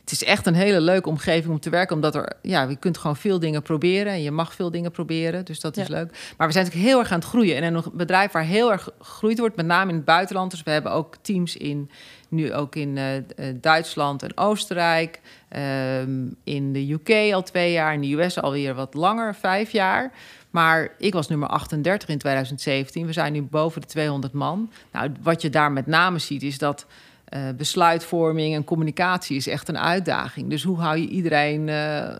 [0.00, 1.94] het is echt een hele leuke omgeving om te werken.
[1.94, 4.12] Omdat er, ja, je kunt gewoon veel dingen proberen.
[4.12, 5.44] En je mag veel dingen proberen.
[5.44, 6.10] Dus dat is leuk.
[6.36, 7.62] Maar we zijn natuurlijk heel erg aan het groeien.
[7.62, 10.50] En een bedrijf waar heel erg gegroeid wordt, met name in het buitenland.
[10.50, 11.90] Dus we hebben ook teams in,
[12.28, 13.24] nu ook in eh, eh,
[13.60, 15.20] Duitsland en Oostenrijk.
[15.48, 17.94] Ehm, in de UK al twee jaar.
[17.94, 20.12] In de US alweer wat langer, vijf jaar.
[20.50, 23.06] Maar ik was nummer 38 in 2017.
[23.06, 24.70] We zijn nu boven de 200 man.
[24.92, 26.86] Nou, wat je daar met name ziet, is dat
[27.34, 30.50] eh, besluitvorming en communicatie is echt een uitdaging.
[30.50, 32.14] Dus hoe hou je iedereen eh,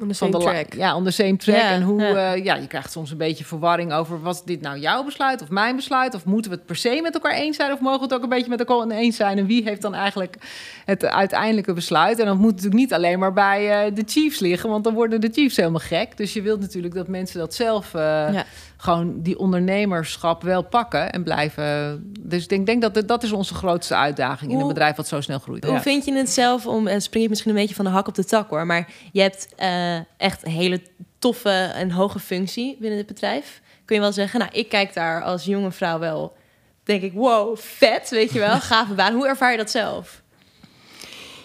[0.00, 0.74] On the same de track.
[0.74, 1.56] Ja, on the same track.
[1.56, 2.08] Ja, en hoe, ja.
[2.08, 2.32] ja.
[2.32, 4.20] ja, je krijgt soms een beetje verwarring over...
[4.20, 6.14] was dit nou jouw besluit of mijn besluit?
[6.14, 7.72] Of moeten we het per se met elkaar eens zijn?
[7.72, 9.38] Of mogen we het ook een beetje met elkaar eens zijn?
[9.38, 10.36] En wie heeft dan eigenlijk
[10.84, 12.18] het uiteindelijke besluit?
[12.18, 14.70] En dat moet natuurlijk niet alleen maar bij eh, de Chiefs liggen...
[14.70, 16.16] want dan worden de Chiefs helemaal gek.
[16.16, 17.94] Dus je wilt natuurlijk dat mensen dat zelf...
[17.94, 18.00] eh,
[18.32, 18.44] Ja.
[18.86, 22.00] Gewoon die ondernemerschap wel pakken en blijven...
[22.20, 24.52] Dus ik denk, denk dat dat- is onze grootste uitdaging...
[24.52, 25.64] in een bedrijf wat zo snel groeit.
[25.64, 25.82] Hoe Ja.
[25.82, 28.14] vind je het zelf om, en spring je misschien een beetje van de hak op
[28.14, 30.80] de tak hoor, maar je hebt eh, echt een hele
[31.18, 33.60] toffe en hoge functie binnen het bedrijf.
[33.84, 36.36] Kun je wel zeggen, nou, ik kijk daar als jonge vrouw wel,
[36.84, 39.14] denk ik, wow, vet, weet je wel, gave baan.
[39.14, 40.22] Hoe ervaar je dat zelf?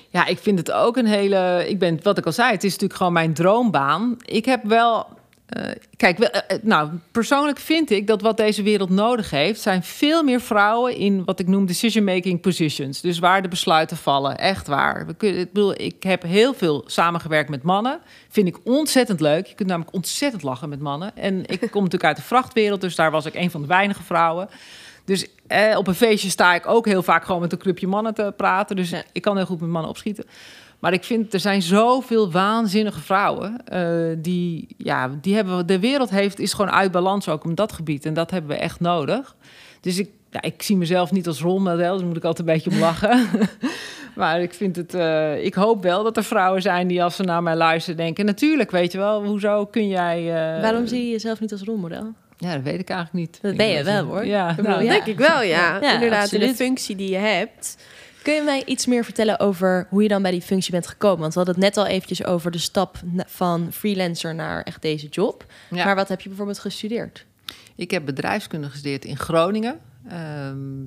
[0.10, 1.66] Ja, ik vind het ook een hele.
[1.68, 4.18] Ik ben, wat ik al zei, het is natuurlijk gewoon mijn droombaan.
[4.26, 5.08] Ik heb wel.
[5.52, 9.84] Eh, kijk, eh, eh, nou, persoonlijk vind ik dat wat deze wereld nodig heeft, zijn
[9.84, 13.02] veel meer vrouwen in wat ik noem decision-making positions.
[13.02, 14.38] Dus waar de besluiten vallen.
[14.38, 15.06] Echt waar.
[15.06, 18.00] We kunnen, ik, bedoel, ik heb heel veel samengewerkt met mannen.
[18.30, 19.46] Vind ik ontzettend leuk.
[19.46, 21.18] Je kunt namelijk ontzettend lachen met mannen.
[21.18, 24.04] En ik kom natuurlijk uit de vrachtwereld, dus daar was ik een van de weinige
[24.04, 24.50] vrouwen.
[25.06, 28.14] Dus eh, op een feestje sta ik ook heel vaak gewoon met een clubje mannen
[28.14, 28.76] te praten.
[28.76, 30.26] Dus ik kan heel goed met mannen opschieten.
[30.82, 33.66] Maar ik vind, er zijn zoveel waanzinnige vrouwen.
[33.66, 37.72] eh, die, ja, die hebben, de wereld heeft, is gewoon uit balans ook op dat
[37.72, 38.06] gebied.
[38.06, 39.36] En dat hebben we echt nodig.
[39.82, 41.98] Dus ik, ja, ik zie mezelf niet als rolmodel.
[41.98, 43.28] Dus moet ik altijd een beetje om lachen.
[44.16, 47.24] maar ik vind het, eh, ik hoop wel dat er vrouwen zijn die als ze
[47.24, 48.26] naar mij luisteren denken.
[48.26, 50.20] Natuurlijk, weet je wel, hoezo kun jij.
[50.56, 52.14] eh, Waarom zie je jezelf niet als rolmodel?
[52.38, 53.40] Ja, dat weet ik eigenlijk niet.
[53.42, 54.26] Dat ben je wel, hoor.
[54.26, 54.90] Ja, nou, ja.
[54.92, 55.78] Denk ik wel, ja.
[55.82, 57.78] Ja, Inderdaad, in de functie die je hebt.
[58.22, 61.20] Kun je mij iets meer vertellen over hoe je dan bij die functie bent gekomen?
[61.20, 65.08] Want we hadden het net al eventjes over de stap van freelancer naar echt deze
[65.08, 65.46] job.
[65.70, 65.86] Ja.
[65.86, 67.26] Maar wat heb je bijvoorbeeld gestudeerd?
[67.76, 69.80] Ik heb bedrijfskunde gestudeerd in Groningen.
[70.08, 70.82] Ehm,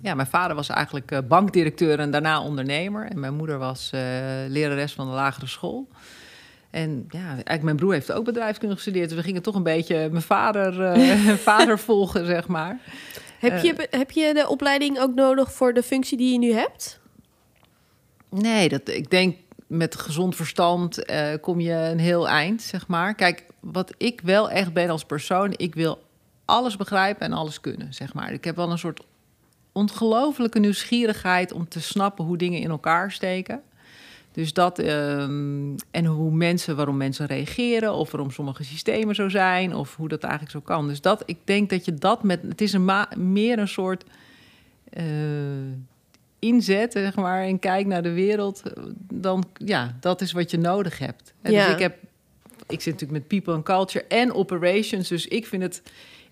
[0.00, 3.06] ja, mijn vader was eigenlijk eh, bankdirecteur en daarna ondernemer.
[3.06, 4.00] En mijn moeder was eh,
[4.48, 5.88] lerares van de lagere school.
[6.70, 9.08] En ja, eigenlijk mijn broer heeft ook bedrijfskunde gestudeerd.
[9.08, 12.78] Dus we gingen toch een beetje mijn vader, eh, vader volgen, zeg maar.
[13.50, 17.00] Heb je, heb je de opleiding ook nodig voor de functie die je nu hebt?
[18.28, 23.14] Nee, dat, ik denk met gezond verstand eh, kom je een heel eind, zeg maar.
[23.14, 26.02] Kijk, wat ik wel echt ben als persoon, ik wil
[26.44, 28.32] alles begrijpen en alles kunnen, zeg maar.
[28.32, 29.04] Ik heb wel een soort
[29.72, 33.62] ongelofelijke nieuwsgierigheid om te snappen hoe dingen in elkaar steken.
[34.34, 39.74] Dus dat, ehm, en hoe mensen, waarom mensen reageren, of waarom sommige systemen zo zijn,
[39.74, 40.86] of hoe dat eigenlijk zo kan.
[40.88, 44.04] Dus dat, ik denk dat je dat met, het is een ma- meer een soort
[44.90, 45.04] eh,
[46.38, 50.58] inzet, zeg maar, en kijk naar de wereld, eh, dan, ja, dat is wat je
[50.58, 51.34] nodig hebt.
[51.42, 51.64] En Ja.
[51.64, 51.96] Dus ik heb,
[52.66, 55.82] ik zit natuurlijk met people and culture en operations, dus ik vind het,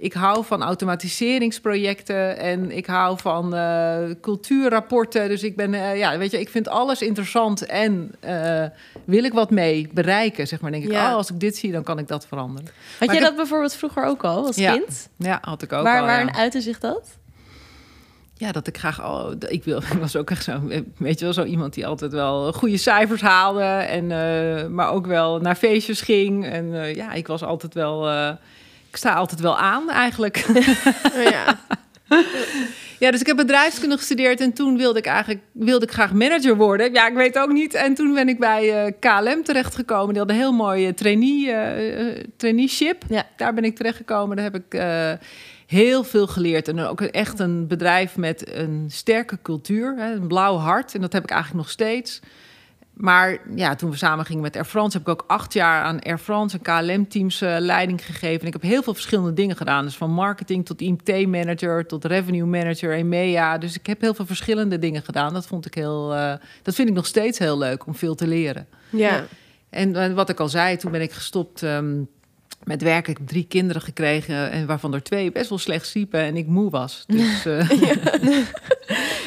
[0.02, 5.28] ik hou van automatiseringsprojecten en ik hou van eh, cultuurrapporten.
[5.28, 8.64] Dus ik ben, eh, ja, weet je, ik vind alles interessant en eh,
[9.04, 10.70] wil ik wat mee bereiken, zeg maar.
[10.70, 12.70] Denk ik, oh, als ik dit zie, dan kan ik dat veranderen.
[12.98, 15.08] Had Maar jij dat bijvoorbeeld vroeger ook al als Ja, kind?
[15.16, 16.34] Ja, had ik ook waar al, waar ja.
[16.34, 17.18] uitte zich dat?
[18.34, 19.34] Ja, dat ik graag al.
[19.48, 20.60] Ik, wil, ik was ook echt zo.
[20.96, 23.62] Weet je wel, zo iemand die altijd wel goede cijfers haalde.
[23.64, 24.06] En,
[24.74, 26.46] maar ook wel naar feestjes ging.
[26.46, 28.08] En ja, ik was altijd wel.
[28.92, 30.44] Ik sta altijd wel aan eigenlijk.
[31.30, 31.58] Ja.
[32.98, 34.40] ja, dus ik heb bedrijfskunde gestudeerd.
[34.40, 36.92] En toen wilde ik eigenlijk wilde ik graag manager worden.
[36.92, 37.74] Ja, ik weet ook niet.
[37.74, 40.08] En toen ben ik bij eh, KLM terechtgekomen.
[40.08, 43.02] Die hadden een heel mooi eh, trainee, eh, eh, traineeship.
[43.08, 43.26] Ja.
[43.36, 44.36] Daar ben ik terechtgekomen.
[44.36, 44.80] Daar heb ik
[45.66, 46.68] heel veel geleerd.
[46.68, 50.94] En ook echt een bedrijf met een sterke cultuur, hè, een blauw hart.
[50.94, 52.20] En dat heb ik eigenlijk nog steeds.
[52.92, 56.00] Maar ja, toen we samen gingen met Air France, heb ik ook acht jaar aan
[56.00, 58.40] Air France en KLM-teams eh, leiding gegeven.
[58.40, 59.84] En ik heb heel veel verschillende dingen gedaan.
[59.84, 63.58] Dus van marketing tot IMT-manager, tot revenue manager, EMEA.
[63.58, 65.32] Dus ik heb heel veel verschillende dingen gedaan.
[65.32, 68.26] Dat vond ik heel, eh, dat vind ik nog steeds heel leuk om veel te
[68.26, 68.66] leren.
[68.90, 69.24] ja.
[69.70, 72.02] En wat ik al zei, toen ben ik gestopt ehm,
[72.64, 76.46] met heb drie kinderen gekregen en waarvan er twee best wel slecht sliepen en ik
[76.46, 77.04] moe was.
[77.06, 77.70] Dus, eh,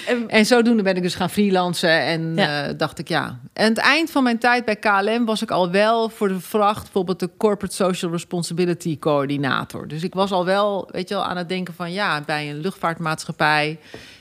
[0.08, 2.66] En- en zodoende ben ik dus gaan freelancen en Ja.
[2.68, 3.40] eh, dacht ik ja.
[3.54, 6.84] En het eind van mijn tijd bij KLM was ik al wel voor de vracht
[6.84, 9.88] bijvoorbeeld de Corporate Social Responsibility Coördinator.
[9.88, 12.60] Dus ik was al wel, weet je wel, aan het denken van ja, bij een
[12.60, 13.80] luchtvaartmaatschappij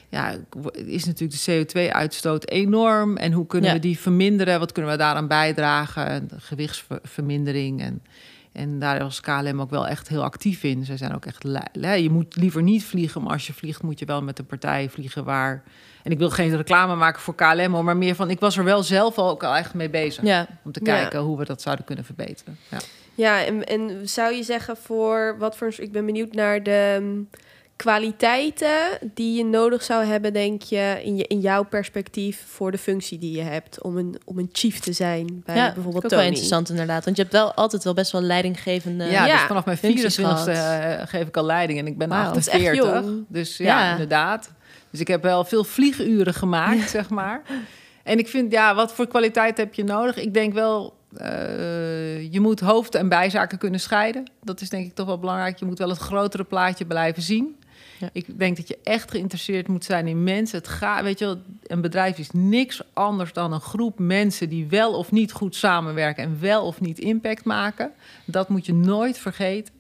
[0.09, 0.35] ja,
[0.75, 3.17] is natuurlijk de CO2-uitstoot enorm.
[3.17, 3.75] En hoe kunnen Ja.
[3.77, 4.59] we die verminderen?
[4.59, 6.29] Wat kunnen we daaraan bijdragen?
[6.29, 7.83] De gewichtsvermindering.
[7.83, 8.03] En,
[8.55, 10.85] en daar was KLM ook wel echt heel actief in.
[10.85, 11.43] Ze zijn ook echt...
[11.73, 13.83] Je moet liever niet vliegen, maar als je vliegt...
[13.83, 15.63] moet je wel met een partij vliegen waar...
[16.03, 18.31] En ik wil geen reclame maken voor KLM, maar meer van...
[18.31, 20.25] Ik was er wel zelf ook al echt mee bezig.
[20.25, 20.47] Ja.
[20.65, 20.95] Om te Ja.
[20.95, 22.59] kijken hoe we dat zouden kunnen verbeteren.
[22.71, 22.79] Ja.
[23.15, 25.73] Ja, en, en zou je zeggen voor wat voor...
[25.77, 27.29] Ik ben benieuwd naar de mm,
[27.77, 28.79] kwaliteiten
[29.15, 33.19] die je nodig zou hebben, denk je, in, je, in jouw perspectief voor de functie
[33.19, 36.23] die je hebt om een, om een chief te zijn bij ja, bijvoorbeeld ook Tony.
[36.23, 37.05] wel interessant inderdaad.
[37.05, 39.05] Want je hebt wel altijd wel best wel leidinggevende...
[39.05, 40.55] Ja, Ja, dus vanaf mijn functies 24
[41.03, 42.75] e geef ik al leiding en ik ben echt 48.
[42.75, 43.25] jong.
[43.29, 43.91] Dus ja, Ja.
[43.91, 44.51] inderdaad.
[44.91, 47.43] Dus ik heb wel veel vlieguren gemaakt, zeg maar.
[48.03, 50.17] En ik vind, ja, wat voor kwaliteit heb je nodig?
[50.17, 54.31] Ik denk wel, eh, je moet hoofd- en bijzaken kunnen scheiden.
[54.43, 55.59] Dat is denk ik toch wel belangrijk.
[55.59, 57.57] Je moet wel het grotere plaatje blijven zien.
[57.99, 58.11] Ja.
[58.13, 60.59] Ik denk dat je echt geïnteresseerd moet zijn in mensen.
[60.59, 64.67] Het gaat, weet je wel, een bedrijf is niks anders dan een groep mensen die
[64.67, 67.93] wel of niet goed samenwerken en wel of niet impact maken.
[68.25, 69.75] Dat moet je nooit vergeten.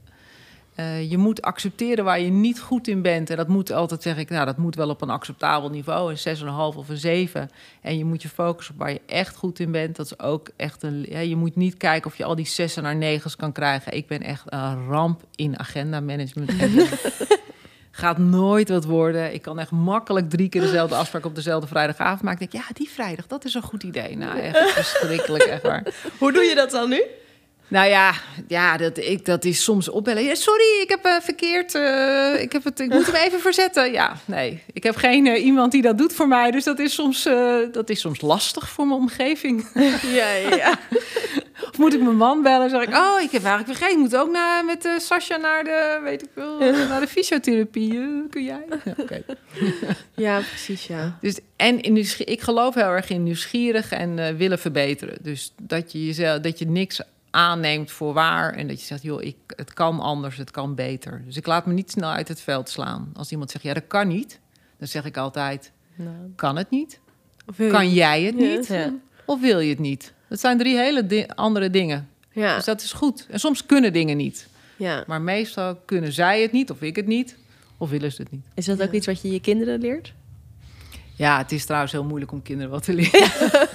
[0.74, 3.31] Eh, je moet accepteren waar je niet goed in bent.
[3.31, 6.18] En dat moet altijd, zeg ik, nou, dat moet wel op een acceptabel niveau, een
[6.18, 7.50] 6,5 of een 7.
[7.81, 9.96] En je moet je focussen op waar je echt goed in bent.
[9.96, 11.07] Dat is ook echt een.
[11.09, 13.96] Ja, je moet niet kijken of je al die 6 naar 9's kan krijgen.
[13.96, 16.53] Ik ben echt een ramp in agenda management.
[17.96, 19.35] Gaat nooit wat worden.
[19.35, 22.44] Ik kan echt makkelijk drie keer dezelfde afspraak op dezelfde vrijdagavond maken.
[22.44, 24.16] Ik denk, ja, die vrijdag, dat is een goed idee.
[24.16, 25.83] Nou, echt verschrikkelijk, echt waar.
[26.18, 27.02] Hoe doe je dat dan nu?
[27.68, 28.12] Nou ja,
[28.48, 30.22] ja dat, ik, dat is soms opbellen.
[30.24, 31.74] Ja, sorry, ik heb eh, verkeerd.
[31.74, 33.92] eh, ik, heb het, ik moet hem even verzetten.
[33.92, 34.62] Ja, nee.
[34.72, 36.50] Ik heb geen eh, iemand die dat doet voor mij.
[36.50, 37.22] Dus dat is soms,
[37.72, 39.66] dat is soms lastig voor mijn omgeving.
[40.14, 40.78] Ja, ja,
[41.78, 42.70] moet ik mijn man bellen?
[42.70, 43.90] zeg ik, oh, ik heb eigenlijk vergeten.
[43.90, 47.98] Ik moet ook naar, met uh, Sascha naar de, weet ik wel, naar de fysiotherapie.
[47.98, 48.64] Eh, kun jij?
[48.84, 49.18] Ja,
[50.24, 51.18] ja precies, ja.
[51.20, 55.18] Dus, en in ik geloof heel erg in nieuwsgierig en eh, willen verbeteren.
[55.22, 58.54] Dus dat je, jezelf, dat je niks aanneemt voor waar.
[58.54, 61.22] En dat je zegt, joh, ik, het kan anders, het kan beter.
[61.24, 63.10] Dus ik laat me niet snel uit het veld slaan.
[63.16, 64.40] Als iemand zegt, ja, dat kan niet.
[64.78, 65.72] Dan zeg ik altijd,
[66.37, 67.00] kan het niet?
[67.68, 68.66] Kan jij het niet?
[68.66, 68.92] Ja.
[69.24, 70.12] Of wil je het niet?
[70.35, 72.09] Dat zijn drie hele di- andere dingen.
[72.33, 73.27] Ja, Dus dat is goed.
[73.31, 74.47] En soms kunnen dingen niet.
[74.77, 75.05] ja.
[75.07, 77.37] Maar meestal kunnen zij het niet, of ik het niet,
[77.79, 78.44] of willen ze het niet.
[78.55, 80.12] Is dat ook iets wat je je kinderen leert?
[81.16, 83.29] Ja, het is trouwens heel moeilijk om kinderen wat te leren.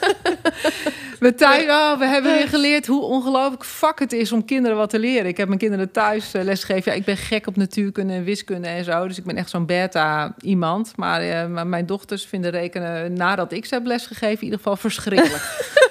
[1.26, 4.90] we, thuis, oh, we hebben weer geleerd hoe ongelooflijk fuck het is om kinderen wat
[4.90, 5.26] te leren.
[5.28, 6.92] Ik heb mijn kinderen thuis eh, lesgegeven.
[6.92, 9.08] Ja, ik ben gek op natuurkunde en wiskunde en zo.
[9.08, 10.94] Dus ik ben echt zo'n beta iemand.
[10.96, 15.44] Maar, eh, mijn dochters vinden rekenen nadat ik ze heb lesgegeven in ieder geval verschrikkelijk.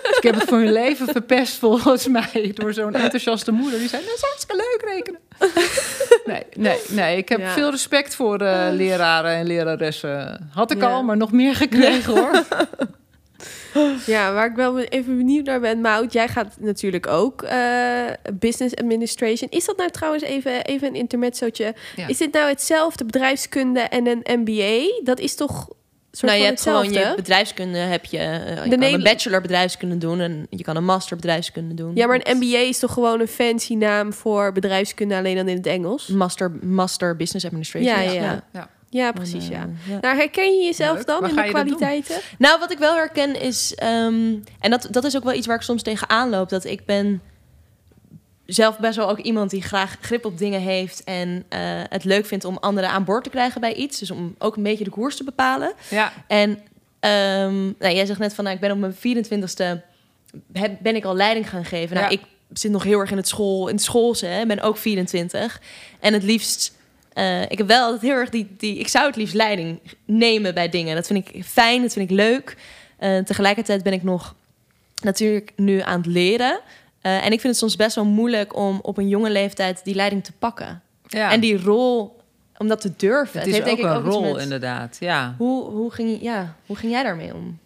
[0.09, 3.79] dus ik heb het voor hun leven verpest volgens mij door zo'n enthousiaste moeder.
[3.79, 5.21] Die zei, dat is hartstikke leuk rekenen.
[6.33, 7.17] nee, nee, nee.
[7.17, 7.53] Ik heb Ja.
[7.53, 10.49] veel respect voor eh, leraren en leraressen.
[10.53, 10.91] Had ik Ja.
[10.91, 12.43] al, maar nog meer gekregen hoor.
[14.07, 16.13] Ja, waar ik wel even benieuwd naar ben, Maud.
[16.13, 19.51] Jij gaat natuurlijk ook eh, business administration.
[19.51, 21.75] Is dat nou trouwens even, even een intermezzootje?
[21.97, 22.07] Ja.
[22.07, 25.03] Is dit nou hetzelfde bedrijfskunde en een MBA?
[25.05, 25.69] Dat is toch
[26.19, 27.11] soort nou, je van hebt gewoon hetzelfde?
[27.11, 30.85] je bedrijfskunde, heb je, eh, je kan een bachelor bedrijfskunde doen en je kan een
[30.85, 31.95] master bedrijfskunde doen.
[31.95, 35.57] Ja, maar een MBA is toch gewoon een fancy naam voor bedrijfskunde, alleen dan in
[35.57, 36.07] het Engels?
[36.07, 37.93] master, master business administration.
[37.93, 38.45] Ja, ja, ja.
[38.53, 38.71] Ja.
[38.91, 39.63] Ja, precies, ja.
[39.63, 39.99] eh, ja.
[40.01, 41.07] Nou, herken je jezelf Leuk.
[41.07, 41.77] dan Waar in ga de je dat doen?
[41.77, 42.21] kwaliteiten?
[42.39, 45.57] Nou, wat ik wel herken is, ehm, en dat, dat is ook wel iets waar
[45.57, 47.23] ik soms tegenaan loop, dat ik ben
[48.47, 52.27] zelf best wel ook iemand die graag grip op dingen heeft en eh, het leuk
[52.27, 53.99] vindt om anderen aan boord te krijgen bij iets.
[53.99, 55.73] Dus om ook een beetje de koers te bepalen.
[55.91, 56.13] Ja.
[56.27, 56.59] En
[57.01, 59.81] ehm, nou, jij zegt net van, nou, ik ben op mijn 24ste
[60.53, 61.97] heb, ben ik al leiding gaan geven.
[61.97, 62.19] Nou, Ja.
[62.19, 62.23] ik
[62.59, 65.61] zit nog heel erg in het school, in het schoolse, hè, ben ook 24
[66.01, 66.77] en het liefst.
[67.19, 68.79] Eh, ik heb wel altijd heel erg die, die.
[68.79, 70.95] Ik zou het liefst leiding nemen bij dingen.
[70.95, 72.57] Dat vind ik fijn, dat vind ik leuk.
[72.99, 74.35] Eh, tegelijkertijd ben ik nog
[75.03, 76.61] natuurlijk nu aan het leren.
[77.01, 79.95] Eh, en ik vind het soms best wel moeilijk om op een jonge leeftijd die
[79.95, 80.83] leiding te pakken.
[81.07, 81.31] ja.
[81.33, 82.17] En die rol,
[82.59, 83.39] om dat te durven.
[83.39, 85.35] het is heeft ook denk ik een rol met- inderdaad, ja.
[85.39, 87.59] Hoe, hoe, ging, ja, hoe ging jij daarmee om?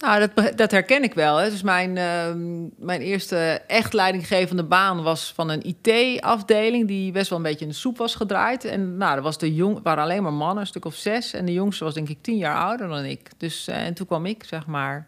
[0.00, 1.36] Nou, dat, dat herken ik wel.
[1.36, 1.50] Hè.
[1.50, 6.88] Dus mijn, ehm, mijn eerste echt leidinggevende baan was van een IT-afdeling...
[6.88, 8.64] die best wel een beetje in de soep was gedraaid.
[8.64, 11.32] En nou, er was de jong, waren alleen maar mannen, een stuk of zes.
[11.32, 13.30] En de jongste was denk ik tien jaar ouder dan ik.
[13.36, 15.06] Dus, eh, en toen kwam ik, zeg maar.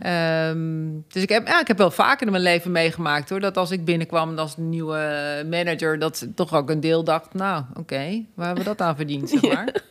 [0.00, 3.40] Ehm, dus ik heb, ja, ik heb wel vaker in mijn leven meegemaakt hoor.
[3.40, 8.24] Dat als ik binnenkwam als nieuwe manager, dat toch ook een deel dacht: Nou, oké,
[8.34, 9.30] waar hebben we dat aan verdiend?
[9.30, 9.82] Zeg maar.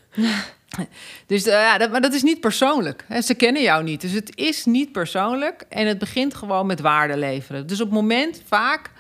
[1.25, 3.05] Dus eh, ja, dat, maar dat is niet persoonlijk.
[3.08, 3.21] Hè.
[3.21, 4.01] Ze kennen jou niet.
[4.01, 5.65] Dus het is niet persoonlijk.
[5.69, 7.67] En het begint gewoon met waarde leveren.
[7.67, 8.91] Dus op het moment vaak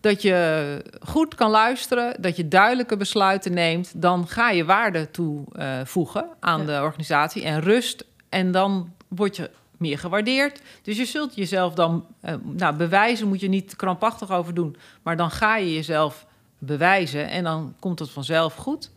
[0.00, 6.26] dat je goed kan luisteren, dat je duidelijke besluiten neemt, dan ga je waarde toevoegen
[6.40, 6.66] aan Ja.
[6.66, 8.04] de organisatie en rust.
[8.28, 10.60] En dan word je meer gewaardeerd.
[10.82, 15.16] Dus je zult jezelf dan, eh, nou, bewijzen moet je niet krampachtig over doen, maar
[15.16, 16.26] dan ga je jezelf
[16.58, 18.90] bewijzen en dan komt het vanzelf goed.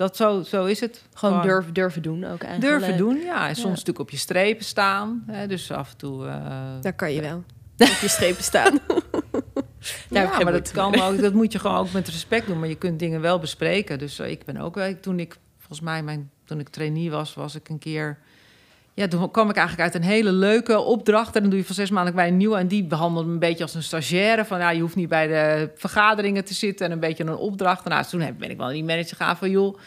[0.00, 1.02] Dat zo, zo is het.
[1.14, 2.60] Gewoon durven, durven doen ook eigenlijk.
[2.78, 3.48] Durven doen, ja.
[3.48, 3.68] En soms Ja.
[3.70, 5.24] natuurlijk op je strepen staan.
[5.26, 6.26] Hè, dus af en toe.
[6.26, 6.44] eh,
[6.80, 7.36] Daar kan je wel.
[7.78, 8.78] Op je strepen staan.
[10.10, 11.20] Daar ja, geen maar dat kan ook.
[11.20, 12.58] Dat moet je gewoon ook met respect doen.
[12.58, 13.98] Maar je kunt dingen wel bespreken.
[13.98, 14.76] Dus eh, ik ben ook.
[14.76, 18.18] eh, Toen ik volgens mij mijn, toen ik trainee was, was ik een keer.
[19.00, 21.34] Ja, toen kwam ik eigenlijk uit een hele leuke opdracht.
[21.34, 22.56] En dan doe je van zes maanden bij een nieuwe.
[22.56, 24.44] En die behandelde me een beetje als een stagiaire.
[24.44, 27.84] Van ja, je hoeft niet bij de vergaderingen te zitten en een beetje een opdracht.
[27.84, 29.78] En nou, toen ben ik wel die manager gaan van joh.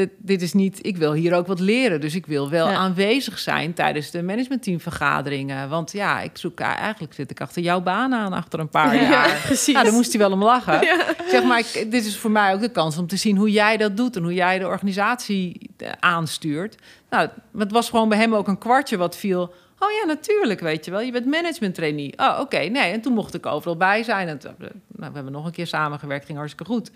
[0.00, 2.00] Dit, dit is niet, ik wil hier ook wat leren.
[2.00, 2.74] Dus ik wil wel Ja.
[2.74, 5.68] aanwezig zijn tijdens de managementteamvergaderingen.
[5.68, 9.40] Want ja, ik zoek eigenlijk zit ik achter jouw baan aan achter een paar jaar.
[9.44, 9.72] precies.
[9.74, 10.80] Nou, daar moest hij wel om lachen.
[10.84, 11.04] Ja.
[11.30, 13.76] Zeg maar, ik- dit is voor mij ook de kans om te zien hoe jij
[13.76, 16.76] dat doet en hoe jij de organisatie eh, aanstuurt.
[17.10, 19.42] Nou, het was gewoon bij hem ook een kwartje wat viel.
[19.78, 21.00] Oh ja, natuurlijk, weet je wel.
[21.00, 22.12] Je bent management trainee.
[22.16, 22.92] Oh, oké, nee.
[22.92, 24.28] En toen mocht ik overal bij zijn.
[24.28, 24.70] En toen- nou,
[25.10, 26.90] we hebben nog een keer samengewerkt, ging hartstikke goed.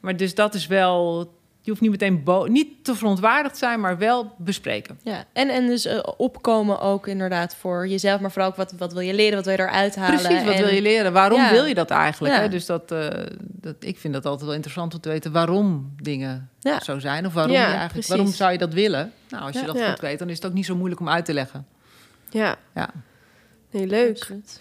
[0.00, 1.32] Maar dus dat is wel...
[1.64, 2.22] Je hoeft niet meteen
[2.52, 4.98] niet te verontwaardigd zijn, maar wel bespreken.
[5.02, 8.92] Ja, en, en dus eh, opkomen ook inderdaad voor jezelf, maar vooral ook wat, wat
[8.92, 10.20] wil je leren, wat wil je eruit halen.
[10.20, 11.12] Precies, wat en, wil je leren?
[11.12, 11.50] Waarom Ja.
[11.50, 12.34] wil je dat eigenlijk?
[12.34, 12.40] Ja.
[12.40, 12.48] Hè?
[12.48, 13.08] Dus dat, eh,
[13.40, 16.80] dat, ik vind dat altijd wel interessant om te weten waarom dingen Ja.
[16.80, 17.26] zo zijn.
[17.26, 18.08] Of waarom, je eigenlijk, precies.
[18.08, 19.12] waarom zou je dat willen?
[19.28, 21.24] Nou, als je dat goed weet, dan is het ook niet zo moeilijk om uit
[21.24, 21.66] te leggen.
[22.30, 22.56] Ja.
[22.74, 22.90] Ja.
[23.70, 24.16] Nee, leuk.
[24.18, 24.60] Absoluut.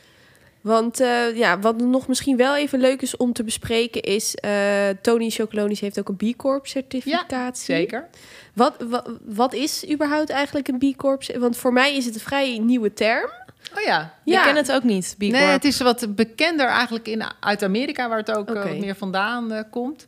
[0.63, 4.35] Want eh, ja, wat nog misschien wel even leuk is om te bespreken is...
[4.35, 7.63] eh, Tony Chocolonis heeft ook een B Corp certificatie.
[7.65, 8.07] Zeker.
[8.53, 11.23] Wat, wat, wat is überhaupt eigenlijk een B Corp?
[11.37, 13.29] Want voor mij is het een vrij nieuwe term.
[13.77, 14.13] Oh ja.
[14.23, 14.43] Je Ja.
[14.43, 15.31] kent het ook niet, B Corp.
[15.31, 19.65] Nee, het is wat bekender eigenlijk in, uit Amerika, waar het ook eh, meer vandaan
[19.69, 20.07] komt.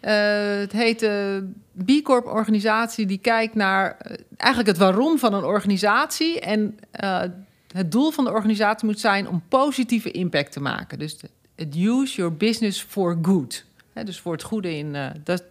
[0.00, 0.14] Eh,
[0.58, 1.48] het heet de
[1.84, 3.96] B Corp organisatie die kijkt naar
[4.36, 6.40] eigenlijk het waarom van een organisatie.
[6.40, 7.22] En eh,
[7.72, 10.98] het doel van de organisatie moet zijn om positieve impact te maken.
[10.98, 11.16] Dus
[11.54, 13.64] het use your business for good.
[14.04, 14.94] Dus voor het goede in.
[14.94, 15.42] eh, dat,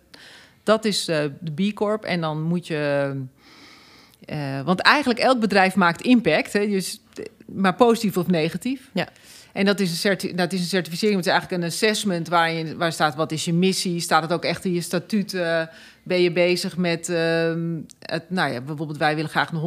[0.63, 2.03] dat is eh, de B Corp.
[2.03, 3.13] En dan moet je.
[4.25, 6.53] eh, want eigenlijk elk bedrijf maakt impact.
[6.53, 7.01] Hè, dus,
[7.45, 8.89] maar positief of negatief.
[8.93, 9.07] Ja.
[9.53, 12.77] En dat is, een dat is een certificering, het is eigenlijk een assessment waar, je,
[12.77, 15.69] waar staat wat is je missie, staat het ook echt in je statuten,
[16.09, 19.57] ben je bezig met, ehm, het, nou ja, bijvoorbeeld wij willen graag een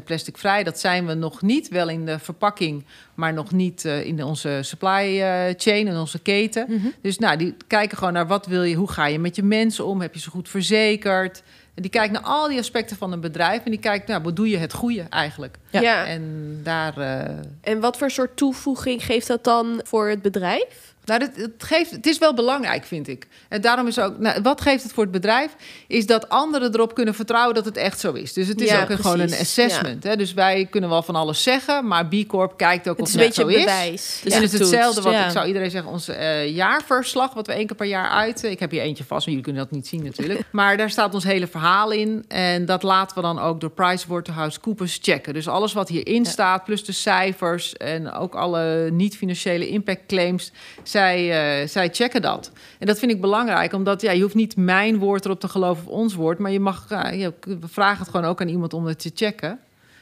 [0.00, 2.84] 100% plastic vrij, dat zijn we nog niet, wel in de verpakking,
[3.14, 6.66] maar nog niet eh, in onze supply eh, chain, in onze keten.
[6.68, 6.86] Mhm.
[7.02, 9.86] Dus nou, die kijken gewoon naar wat wil je, hoe ga je met je mensen
[9.86, 11.42] om, heb je ze goed verzekerd?
[11.74, 14.36] En die kijkt naar al die aspecten van een bedrijf en die kijkt, nou, wat
[14.36, 15.56] doe je het goede eigenlijk?
[15.70, 15.80] Ja.
[15.80, 16.06] Ja.
[16.06, 16.98] En daar...
[16.98, 20.94] eh, En wat voor soort toevoeging geeft dat dan voor het bedrijf?
[21.10, 23.26] Nou, het, het, geeft, het is wel belangrijk, vind ik.
[23.48, 25.56] En daarom is ook, nou, wat geeft het voor het bedrijf?
[25.86, 28.32] Is dat anderen erop kunnen vertrouwen dat het echt zo is.
[28.32, 30.04] Dus het is Ja, ook gewoon een assessment.
[30.04, 30.16] Hè?
[30.16, 33.14] Dus wij kunnen wel van alles zeggen, maar B Corp kijkt ook Het of is
[33.14, 33.64] het beetje zo is.
[33.64, 34.20] bewijs.
[34.22, 37.52] Dus en het is hetzelfde wat ik zou iedereen zeggen, onze eh, jaarverslag, wat we
[37.52, 38.42] één keer per jaar uit.
[38.42, 40.40] Ik heb hier eentje vast, maar jullie kunnen dat niet zien natuurlijk.
[40.52, 42.24] maar daar staat ons hele verhaal in.
[42.28, 45.34] En dat laten we dan ook door PricewaterhouseCoopers checken.
[45.34, 50.52] Dus alles wat hierin staat, plus de cijfers en ook alle niet-financiële impact claims,
[51.00, 52.50] zij, eh, zij checken dat.
[52.78, 55.86] En dat vind ik belangrijk, omdat ja, je hoeft niet mijn woord erop te geloven
[55.86, 58.98] of ons woord, maar je mag, we vragen het gewoon ook aan iemand om het
[58.98, 59.58] te checken.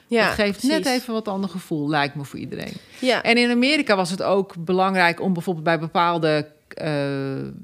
[0.06, 0.68] Ja, het geeft precies.
[0.68, 2.72] net even wat ander gevoel, lijkt me voor iedereen.
[3.00, 3.22] Ja.
[3.22, 6.92] En in Amerika was het ook belangrijk om bijvoorbeeld bij bepaalde eh,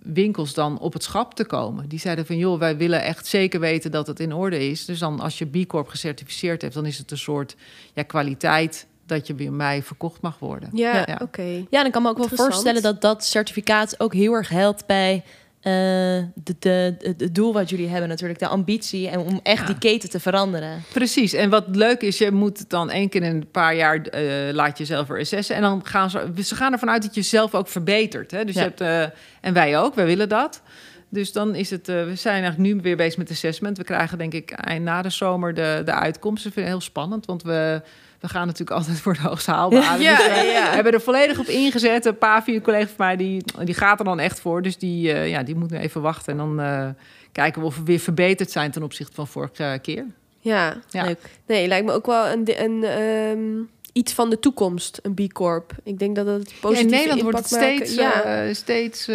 [0.03, 1.89] winkels dan op het schap te komen.
[1.89, 4.85] Die zeiden van joh, wij willen echt zeker weten dat het in orde is.
[4.85, 7.57] Dus dan als je B Corp gecertificeerd hebt, dan is het een soort
[7.95, 10.69] ja, kwaliteit dat je bij mij verkocht mag worden.
[10.73, 11.19] Ja, Ja.
[11.23, 11.43] oké.
[11.71, 14.87] Ja, dan kan ik me ook wel voorstellen dat dat certificaat ook heel erg helpt
[14.87, 15.23] bij
[15.61, 19.61] eh, de, de, de- het doel wat jullie hebben natuurlijk, de ambitie en om echt
[19.61, 19.67] Ja.
[19.67, 20.83] die keten te veranderen.
[20.93, 21.33] Precies.
[21.33, 24.55] En wat leuk is, je moet het dan één keer in een paar jaar eh,
[24.55, 25.57] laat je zelf weer assessen.
[25.57, 28.31] En dan gaan ze, ze gaan ervan uit dat je zelf ook verbetert.
[28.31, 28.45] Hè?
[28.45, 28.61] Dus Ja.
[28.63, 30.63] je hebt, eh, en wij ook, wij willen dat.
[31.09, 33.79] Dus dan is het, eh, we zijn eigenlijk nu weer bezig met assessment.
[33.79, 36.49] We krijgen denk ik eind na de zomer de, de uitkomsten.
[36.49, 37.83] Ik vind het heel spannend, want we,
[38.25, 40.03] we gaan natuurlijk altijd voor de hoogst haalbare.
[40.03, 40.69] Ja, Dus, eh, ja.
[40.69, 42.05] We hebben er volledig op ingezet.
[42.05, 44.63] Een paar, vier collega's van mij, die, die gaat er dan echt voor.
[44.63, 46.33] Dus die, eh, ja, die moeten even wachten.
[46.33, 46.89] En dan eh,
[47.33, 50.07] kijken we of we weer verbeterd zijn ten opzichte van vorige keer.
[50.39, 50.77] Ja.
[50.91, 51.05] Ja.
[51.05, 51.19] Leuk.
[51.47, 55.73] Nee, lijkt me ook wel een, een ehm, iets van de toekomst, een B Corp.
[55.83, 58.47] Ik denk dat het Ja, positieve in Nederland wordt het steeds, maken.
[58.47, 58.55] Ja.
[58.55, 59.07] steeds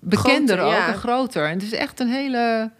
[0.00, 0.86] bekender Groter, ook ja.
[0.92, 1.46] en groter.
[1.46, 2.70] En het is echt een hele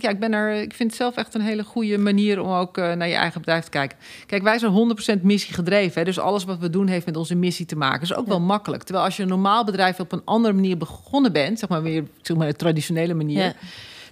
[0.00, 2.78] ja, ik, ben er, ik vind het zelf echt een hele goede manier om ook
[2.78, 3.98] eh, naar je eigen bedrijf te kijken.
[4.26, 5.98] Kijk, wij zijn 100% missie gedreven.
[5.98, 8.00] Hè, dus alles wat we doen heeft met onze missie te maken.
[8.00, 8.30] Dat is ook Ja.
[8.30, 8.82] wel makkelijk.
[8.82, 12.04] Terwijl als je een normaal bedrijf op een andere manier begonnen bent, zeg maar weer
[12.22, 13.44] zeg maar, de traditionele manier.
[13.44, 13.52] Ja.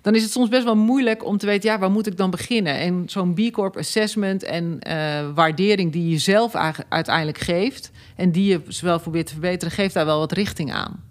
[0.03, 2.31] Dan is het soms best wel moeilijk om te weten, ja, waar moet ik dan
[2.31, 2.79] beginnen?
[2.79, 4.97] En zo'n B Corp assessment en eh,
[5.35, 9.95] waardering die je zelf eigenlijk uiteindelijk geeft en die je zowel probeert te verbeteren, geeft
[9.95, 11.03] daar wel wat richting aan.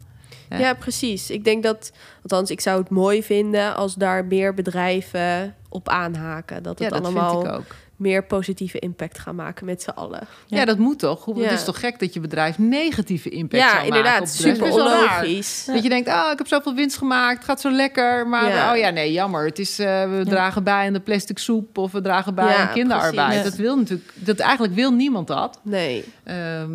[0.60, 0.66] Ja.
[0.66, 0.74] Ja.
[0.74, 1.30] precies.
[1.30, 1.92] Ik denk dat,
[2.22, 6.64] althans, ik zou het mooi vinden als daar meer bedrijven op aanhaken.
[6.64, 7.64] Dat Ja, het dat allemaal
[7.96, 10.28] meer positieve impact gaan maken met z'n allen.
[10.48, 10.58] Ja.
[10.58, 10.66] Ja.
[10.66, 11.26] dat moet toch?
[11.26, 14.36] Het is toch gek dat je bedrijf negatieve impact ja, zou maken inderdaad.
[14.38, 14.56] bedrijf?
[14.56, 15.66] Super onlogisch.
[15.66, 18.28] Dat je denkt, oh, ik heb zoveel winst gemaakt, het gaat zo lekker.
[18.28, 19.46] Maar oh ja, nee, jammer.
[19.46, 19.86] Het is, eh,
[20.18, 23.44] we dragen bij aan de plastic soep of we dragen bij aan kinderarbeid.
[23.44, 25.60] Dat wil natuurlijk, dat eigenlijk wil niemand dat.
[25.64, 26.04] Nee.
[26.24, 26.70] Ehm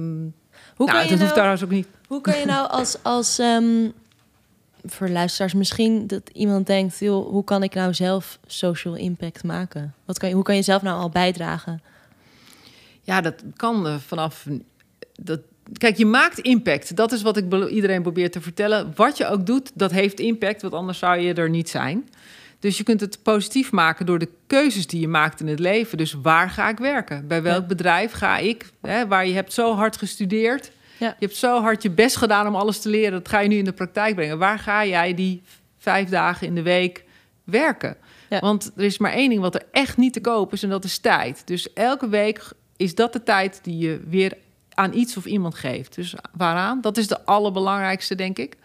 [0.77, 1.87] Hoe nou, kan je dat hoeft nou- trouwens ook niet.
[2.09, 3.89] Hoe kan je nou als, als ehm,
[4.85, 9.95] voor luisteraars misschien dat iemand denkt, joh, hoe kan ik nou zelf social impact maken?
[10.05, 11.83] Wat kan je, hoe kan je zelf nou al bijdragen?
[13.03, 14.47] Ja, dat kan eh, vanaf.
[15.21, 15.41] Dat,
[15.73, 16.97] kijk, je maakt impact.
[16.97, 18.93] Dat is wat ik iedereen probeer te vertellen.
[18.95, 22.09] Wat je ook doet, dat heeft impact, want anders zou je er niet zijn.
[22.61, 25.99] Dus je kunt het positief maken door de keuzes die je maakt in het leven.
[25.99, 27.27] Dus waar ga ik werken?
[27.27, 28.71] Bij welk bedrijf ga ik?
[28.81, 30.71] Hè, waar je hebt zo hard gestudeerd.
[30.99, 31.07] Ja.
[31.19, 33.13] Je hebt zo hard je best gedaan om alles te leren.
[33.13, 34.39] Dat ga je nu in de praktijk brengen.
[34.39, 35.43] Waar ga jij die
[35.79, 37.05] vijf dagen in de week
[37.45, 37.97] werken?
[38.29, 38.39] Ja.
[38.39, 40.85] Want er is maar één ding wat er echt niet te koop is en dat
[40.85, 41.43] is tijd.
[41.45, 44.33] Dus elke week is dat de tijd die je weer
[44.75, 45.95] aan iets of iemand geeft.
[45.95, 46.81] Dus waaraan?
[46.81, 48.57] Dat is de allerbelangrijkste, denk ik,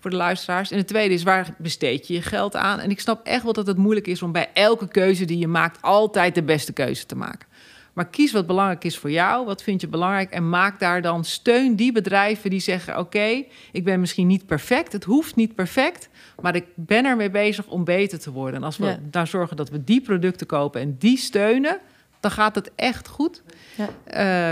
[0.00, 0.70] voor de luisteraars.
[0.70, 2.78] En het tweede is, waar besteed je je geld aan?
[2.80, 5.48] En ik snap echt wel dat het moeilijk is om bij elke keuze die je
[5.48, 5.82] maakt...
[5.82, 7.48] altijd de beste keuze te maken.
[7.92, 9.46] Maar kies wat belangrijk is voor jou.
[9.46, 10.30] Wat vind je belangrijk?
[10.30, 12.98] En maak daar dan steun die bedrijven die zeggen...
[12.98, 14.92] oké, ik ben misschien niet perfect.
[14.92, 16.08] Het hoeft niet perfect.
[16.42, 18.54] Maar ik ben ermee bezig om beter te worden.
[18.60, 18.98] En als we Ja.
[19.10, 21.78] daar zorgen dat we die producten kopen en die steunen...
[22.22, 23.42] dan gaat het echt goed
[23.74, 23.88] Ja.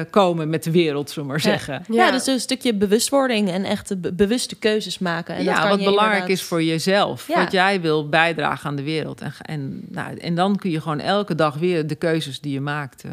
[0.00, 1.50] eh, komen met de wereld, zullen we maar Ja.
[1.58, 1.84] zeggen.
[1.94, 5.34] Ja, dus een stukje bewustwording en echt be- bewuste keuzes maken.
[5.36, 7.28] En dat ja, kan wat je belangrijk inderdaad- is voor jezelf.
[7.28, 7.42] Ja.
[7.42, 9.20] Wat jij wil bijdragen aan de wereld.
[9.20, 12.60] En, en, nou, en dan kun je gewoon elke dag weer de keuzes die je
[12.60, 13.04] maakt...
[13.04, 13.10] eh,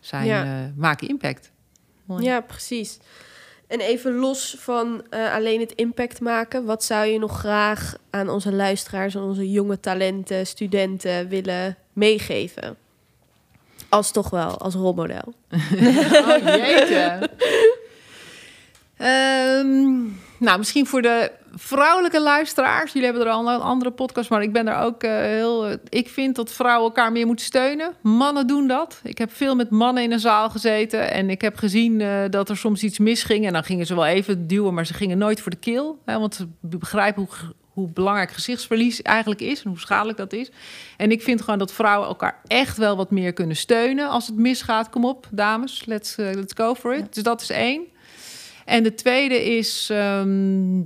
[0.00, 0.44] zijn, Ja.
[0.44, 1.50] eh, maken impact.
[2.04, 2.24] Mooi.
[2.24, 2.98] Ja, precies.
[3.68, 8.28] En even los van eh, alleen het impact maken, wat zou je nog graag aan
[8.28, 12.76] onze luisteraars en onze jonge talenten, studenten willen meegeven?
[13.94, 15.34] Als toch wel, als rolmodel.
[16.28, 17.18] Oh jeetje.
[18.96, 20.02] Ehm,
[20.38, 22.92] nou, misschien voor de vrouwelijke luisteraars.
[22.92, 25.66] Jullie hebben er al een andere podcast, maar ik ben er ook eh, heel...
[25.66, 27.94] eh, ik vind dat vrouwen elkaar meer moeten steunen.
[28.02, 29.00] Mannen doen dat.
[29.02, 31.10] Ik heb veel met mannen in een zaal gezeten.
[31.10, 33.46] En ik heb gezien eh, dat er soms iets misging.
[33.46, 35.98] En dan gingen ze wel even duwen, maar ze gingen nooit voor de keel.
[36.04, 39.62] Hè, want ze begrijpen hoe, hoe belangrijk gezichtsverlies eigenlijk is.
[39.62, 40.50] En hoe schadelijk dat is.
[40.96, 44.08] En ik vind gewoon dat vrouwen elkaar echt wel wat meer kunnen steunen.
[44.08, 45.84] Als het misgaat, kom op, dames.
[45.84, 47.14] Let's, eh, let's go for it.
[47.14, 47.82] Dus dat is één.
[48.64, 49.88] En de tweede is...
[49.90, 50.82] ehm,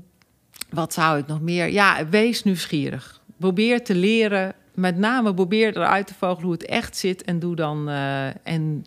[0.71, 1.69] wat zou ik nog meer?
[1.69, 3.21] Ja, wees nieuwsgierig.
[3.39, 4.55] Probeer te leren.
[4.75, 7.23] Met name probeer eruit te vogelen hoe het echt zit.
[7.23, 7.89] En doe dan...
[7.89, 8.85] eh, en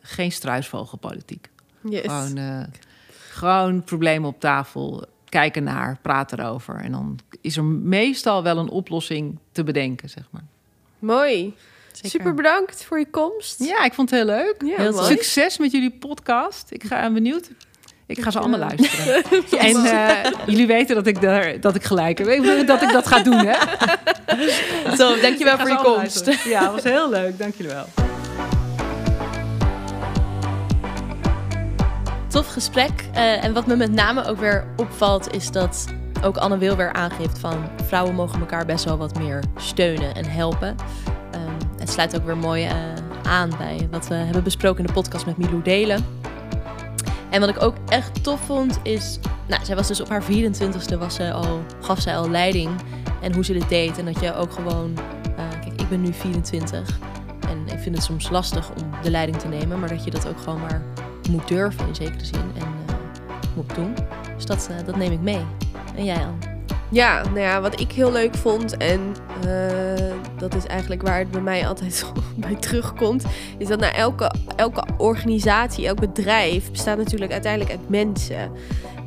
[0.00, 1.48] geen struisvogelpolitiek.
[1.82, 2.02] Yes.
[2.02, 2.62] Gewoon, eh,
[3.28, 5.04] gewoon problemen op tafel.
[5.32, 6.74] Kijken naar, praten erover.
[6.74, 10.44] En dan is er meestal wel een oplossing te bedenken, zeg maar.
[10.98, 11.54] Mooi.
[11.92, 12.10] Zeker.
[12.10, 13.64] Super bedankt voor je komst.
[13.64, 14.54] Ja, ik vond het heel leuk.
[14.64, 15.06] Ja, Heel mooi.
[15.06, 16.66] Succes met jullie podcast.
[16.68, 17.50] Ik ga ben benieuwd.
[18.06, 19.22] Ik ga ze allemaal luisteren.
[19.68, 22.26] En eh, jullie weten dat ik, daar, dat ik gelijk heb.
[22.28, 23.56] Ik bedoel, Dat ik dat ga doen, hè?
[24.96, 25.96] Zo, dankjewel voor je komst.
[25.96, 26.50] luisteren.
[26.50, 27.38] Ja, was heel leuk.
[27.38, 28.11] Dank jullie wel.
[32.32, 33.08] Tof gesprek.
[33.12, 35.86] Eh, en wat me met name ook weer opvalt, is dat
[36.22, 40.24] ook Anne Wil weer aangeeft van vrouwen mogen elkaar best wel wat meer steunen en
[40.24, 40.76] helpen.
[41.30, 42.74] Ehm, het sluit ook weer mooi eh,
[43.22, 46.04] aan bij wat we hebben besproken in de podcast met Milou Delen.
[47.30, 50.98] En wat ik ook echt tof vond is, nou, zij was dus op haar 24ste
[50.98, 52.70] was ze al, gaf zij al leiding
[53.22, 53.98] en hoe ze dit deed.
[53.98, 54.98] En dat je ook gewoon,
[55.36, 56.98] eh, kijk, ik ben nu 24
[57.48, 60.28] en ik vind het soms lastig om de leiding te nemen, maar dat je dat
[60.28, 60.82] ook gewoon maar
[61.30, 62.94] moet durven in zekere zin en eh,
[63.54, 63.94] moet doen.
[64.36, 65.44] Dus dat, eh, dat neem ik mee.
[65.94, 66.50] En jij Anne?
[66.90, 69.00] Ja, nou ja, wat ik heel leuk vond, en
[69.46, 72.12] eh, dat is eigenlijk waar het bij mij altijd
[72.46, 73.24] bij terugkomt,
[73.58, 78.50] is dat na elke, elke organisatie, elk bedrijf bestaat natuurlijk uiteindelijk uit mensen.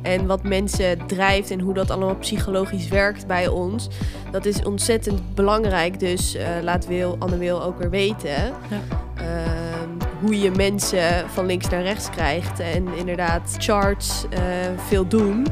[0.02, 3.88] En wat mensen drijft en hoe dat allemaal psychologisch werkt bij ons,
[4.30, 6.00] dat is ontzettend belangrijk.
[6.00, 8.54] Dus laat Wil, Anne Wil ook weer weten.
[9.16, 9.55] Ehm,
[10.20, 12.60] hoe je mensen van links naar rechts krijgt.
[12.60, 14.40] En inderdaad, charts eh,
[14.88, 15.46] veel doen.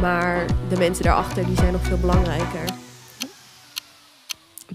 [0.00, 2.64] Maar de mensen daarachter die zijn nog veel belangrijker.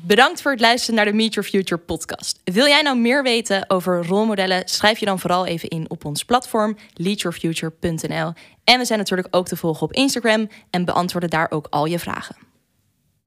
[0.02, 2.40] Bedankt voor het luisteren naar de Meet Your Future podcast.
[2.44, 4.62] Wil jij nou meer weten over rolmodellen?
[4.66, 8.34] Schrijf je dan vooral even in op ons platform leadyourfuture.nl.
[8.64, 12.00] En we zijn natuurlijk ook te volgen op Instagram en beantwoorden daar ook al je
[12.00, 12.45] vragen.